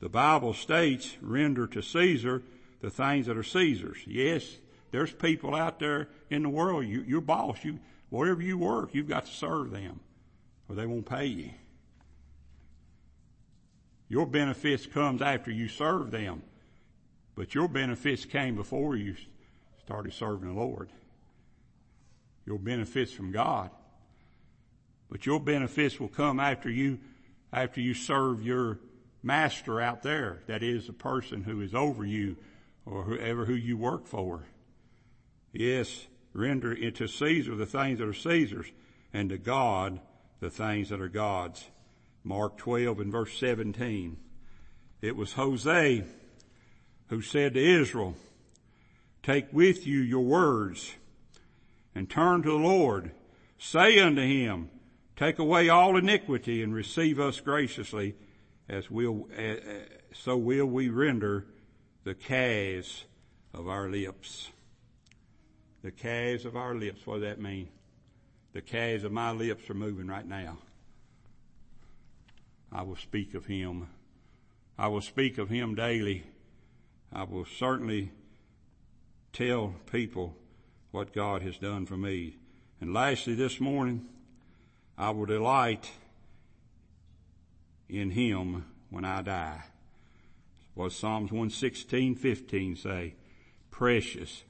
The 0.00 0.08
Bible 0.08 0.54
states, 0.54 1.16
render 1.20 1.66
to 1.68 1.82
Caesar 1.82 2.42
the 2.80 2.90
things 2.90 3.26
that 3.26 3.36
are 3.36 3.42
Caesar's. 3.42 3.98
Yes, 4.06 4.58
there's 4.90 5.12
people 5.12 5.54
out 5.54 5.78
there 5.78 6.08
in 6.30 6.42
the 6.42 6.48
world, 6.48 6.86
you, 6.86 7.02
your 7.02 7.20
boss, 7.20 7.64
you, 7.64 7.78
wherever 8.10 8.42
you 8.42 8.58
work, 8.58 8.94
you've 8.94 9.08
got 9.08 9.26
to 9.26 9.32
serve 9.32 9.70
them 9.70 10.00
or 10.68 10.74
they 10.74 10.86
won't 10.86 11.06
pay 11.06 11.26
you. 11.26 11.50
Your 14.08 14.26
benefits 14.26 14.84
comes 14.86 15.22
after 15.22 15.50
you 15.50 15.68
serve 15.68 16.10
them. 16.10 16.42
But 17.34 17.54
your 17.54 17.68
benefits 17.68 18.24
came 18.24 18.56
before 18.56 18.96
you 18.96 19.16
started 19.84 20.12
serving 20.12 20.48
the 20.48 20.60
Lord. 20.60 20.90
Your 22.44 22.58
benefits 22.58 23.12
from 23.12 23.32
God. 23.32 23.70
But 25.12 25.26
your 25.26 25.40
benefits 25.40 26.00
will 26.00 26.08
come 26.08 26.40
after 26.40 26.70
you, 26.70 26.98
after 27.52 27.82
you 27.82 27.92
serve 27.92 28.42
your 28.42 28.78
master 29.22 29.78
out 29.78 30.02
there. 30.02 30.42
That 30.46 30.62
is 30.62 30.86
the 30.86 30.94
person 30.94 31.42
who 31.42 31.60
is 31.60 31.74
over 31.74 32.02
you 32.02 32.38
or 32.86 33.02
whoever 33.02 33.44
who 33.44 33.52
you 33.52 33.76
work 33.76 34.06
for. 34.06 34.46
Yes, 35.52 36.06
render 36.32 36.72
it 36.72 36.96
to 36.96 37.08
Caesar 37.08 37.54
the 37.54 37.66
things 37.66 37.98
that 37.98 38.08
are 38.08 38.14
Caesar's 38.14 38.72
and 39.12 39.28
to 39.28 39.36
God 39.36 40.00
the 40.40 40.48
things 40.48 40.88
that 40.88 41.02
are 41.02 41.08
God's. 41.08 41.62
Mark 42.24 42.56
12 42.56 43.00
and 43.00 43.12
verse 43.12 43.38
17. 43.38 44.16
It 45.02 45.14
was 45.14 45.34
Hosea 45.34 46.04
who 47.08 47.20
said 47.20 47.52
to 47.52 47.60
Israel, 47.60 48.14
take 49.22 49.52
with 49.52 49.86
you 49.86 49.98
your 49.98 50.24
words 50.24 50.94
and 51.94 52.08
turn 52.08 52.42
to 52.44 52.48
the 52.48 52.56
Lord. 52.56 53.10
Say 53.58 53.98
unto 53.98 54.22
him, 54.22 54.70
take 55.22 55.38
away 55.38 55.68
all 55.68 55.96
iniquity 55.96 56.62
and 56.62 56.74
receive 56.74 57.20
us 57.20 57.38
graciously 57.40 58.14
as 58.68 58.90
will, 58.90 59.28
uh, 59.38 59.54
so 60.12 60.36
will 60.36 60.66
we 60.66 60.88
render 60.88 61.46
the 62.04 62.14
calves 62.14 63.04
of 63.54 63.68
our 63.68 63.88
lips. 63.88 64.50
The 65.82 65.92
calves 65.92 66.44
of 66.44 66.56
our 66.56 66.74
lips, 66.74 67.06
what 67.06 67.20
does 67.20 67.22
that 67.22 67.40
mean? 67.40 67.68
The 68.52 68.62
calves 68.62 69.04
of 69.04 69.12
my 69.12 69.30
lips 69.30 69.68
are 69.70 69.74
moving 69.74 70.08
right 70.08 70.26
now. 70.26 70.58
I 72.72 72.82
will 72.82 72.96
speak 72.96 73.34
of 73.34 73.46
him. 73.46 73.88
I 74.78 74.88
will 74.88 75.02
speak 75.02 75.38
of 75.38 75.48
him 75.48 75.74
daily 75.74 76.24
I 77.14 77.24
will 77.24 77.44
certainly 77.44 78.10
tell 79.34 79.74
people 79.90 80.34
what 80.92 81.12
God 81.12 81.42
has 81.42 81.58
done 81.58 81.84
for 81.84 81.96
me. 81.96 82.36
And 82.80 82.94
lastly, 82.94 83.34
this 83.34 83.60
morning, 83.60 84.06
I 84.96 85.10
will 85.10 85.26
delight 85.26 85.90
in 87.88 88.10
him 88.10 88.64
when 88.90 89.04
I 89.04 89.22
die. 89.22 89.64
What 90.74 90.92
Psalms 90.92 91.30
116, 91.30 92.14
15 92.14 92.76
say, 92.76 93.14
precious 93.70 94.44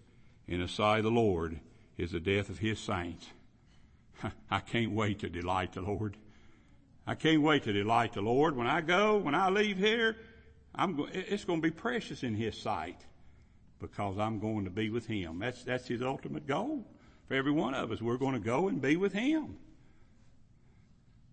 in 0.47 0.61
the 0.61 0.69
sight 0.69 0.99
of 0.99 1.05
the 1.05 1.11
Lord 1.11 1.59
is 1.97 2.13
the 2.13 2.21
death 2.21 2.49
of 2.49 2.59
his 2.59 2.79
saints. 2.79 3.27
I 4.51 4.61
can't 4.61 4.93
wait 4.93 5.21
to 5.21 5.29
delight 5.29 5.73
the 5.73 5.81
Lord. 5.83 6.17
I 7.07 7.15
can't 7.15 7.43
wait 7.43 7.65
to 7.65 7.73
delight 7.73 8.13
the 8.13 8.21
Lord. 8.21 8.57
When 8.57 8.67
I 8.67 8.81
go, 8.81 9.17
when 9.17 9.35
I 9.35 9.49
leave 9.51 9.79
here, 9.79 10.17
I'm 10.75 10.97
go- 10.97 11.09
it's 11.13 11.45
going 11.45 11.61
to 11.61 11.67
be 11.67 11.73
precious 11.73 12.23
in 12.23 12.35
His 12.35 12.57
sight 12.57 13.01
because 13.81 14.19
I'm 14.19 14.39
going 14.39 14.65
to 14.65 14.71
be 14.71 14.91
with 14.91 15.07
Him. 15.07 15.41
That's, 15.41 15.65
that's 15.65 15.89
His 15.89 16.03
ultimate 16.03 16.47
goal 16.47 16.87
for 17.27 17.35
every 17.35 17.51
one 17.51 17.75
of 17.75 17.91
us. 17.91 18.01
We're 18.01 18.17
going 18.17 18.35
to 18.35 18.41
go 18.41 18.69
and 18.69 18.81
be 18.81 18.97
with 18.97 19.13
Him. 19.13 19.57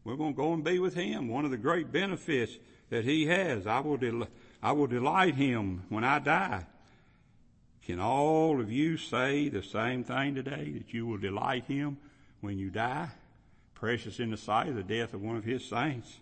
We're 0.09 0.15
going 0.15 0.33
to 0.33 0.37
go 0.37 0.53
and 0.53 0.63
be 0.63 0.79
with 0.79 0.95
Him. 0.95 1.27
One 1.27 1.45
of 1.45 1.51
the 1.51 1.57
great 1.57 1.91
benefits 1.91 2.53
that 2.89 3.05
He 3.05 3.27
has, 3.27 3.67
I 3.67 3.79
will, 3.79 3.97
del- 3.97 4.27
I 4.61 4.71
will 4.71 4.87
delight 4.87 5.35
Him 5.35 5.83
when 5.89 6.03
I 6.03 6.17
die. 6.17 6.65
Can 7.85 7.99
all 7.99 8.59
of 8.59 8.71
you 8.71 8.97
say 8.97 9.49
the 9.49 9.61
same 9.61 10.03
thing 10.03 10.33
today, 10.33 10.71
that 10.71 10.95
you 10.95 11.05
will 11.05 11.19
delight 11.19 11.65
Him 11.65 11.99
when 12.41 12.57
you 12.57 12.71
die? 12.71 13.09
Precious 13.75 14.19
in 14.19 14.31
the 14.31 14.37
sight 14.37 14.67
of 14.67 14.75
the 14.75 14.83
death 14.83 15.13
of 15.13 15.21
one 15.21 15.37
of 15.37 15.43
His 15.43 15.63
saints. 15.63 16.17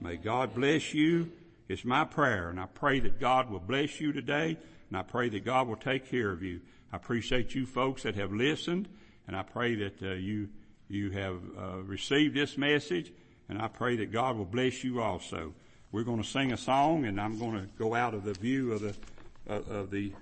May 0.00 0.16
God 0.16 0.54
bless 0.54 0.94
you. 0.94 1.30
It's 1.68 1.84
my 1.84 2.04
prayer, 2.04 2.48
and 2.48 2.58
I 2.58 2.64
pray 2.64 2.98
that 3.00 3.20
God 3.20 3.50
will 3.50 3.60
bless 3.60 4.00
you 4.00 4.14
today, 4.14 4.56
and 4.88 4.96
I 4.96 5.02
pray 5.02 5.28
that 5.28 5.44
God 5.44 5.68
will 5.68 5.76
take 5.76 6.10
care 6.10 6.30
of 6.30 6.42
you. 6.42 6.60
I 6.90 6.96
appreciate 6.96 7.54
you 7.54 7.66
folks 7.66 8.04
that 8.04 8.14
have 8.14 8.32
listened, 8.32 8.88
and 9.26 9.36
I 9.36 9.42
pray 9.42 9.74
that 9.74 10.02
uh, 10.02 10.12
you 10.14 10.48
you 10.92 11.10
have 11.10 11.40
uh, 11.58 11.82
received 11.82 12.34
this 12.34 12.58
message, 12.58 13.12
and 13.48 13.60
I 13.60 13.68
pray 13.68 13.96
that 13.96 14.12
God 14.12 14.36
will 14.36 14.44
bless 14.44 14.84
you 14.84 15.00
also. 15.00 15.54
We're 15.90 16.04
going 16.04 16.22
to 16.22 16.28
sing 16.28 16.52
a 16.52 16.56
song, 16.56 17.06
and 17.06 17.20
I'm 17.20 17.38
going 17.38 17.54
to 17.54 17.66
go 17.78 17.94
out 17.94 18.12
of 18.12 18.24
the 18.24 18.34
view 18.34 18.72
of 18.72 18.82
the 18.82 18.94
uh, 19.48 19.60
of 19.70 19.90
the 19.90 20.12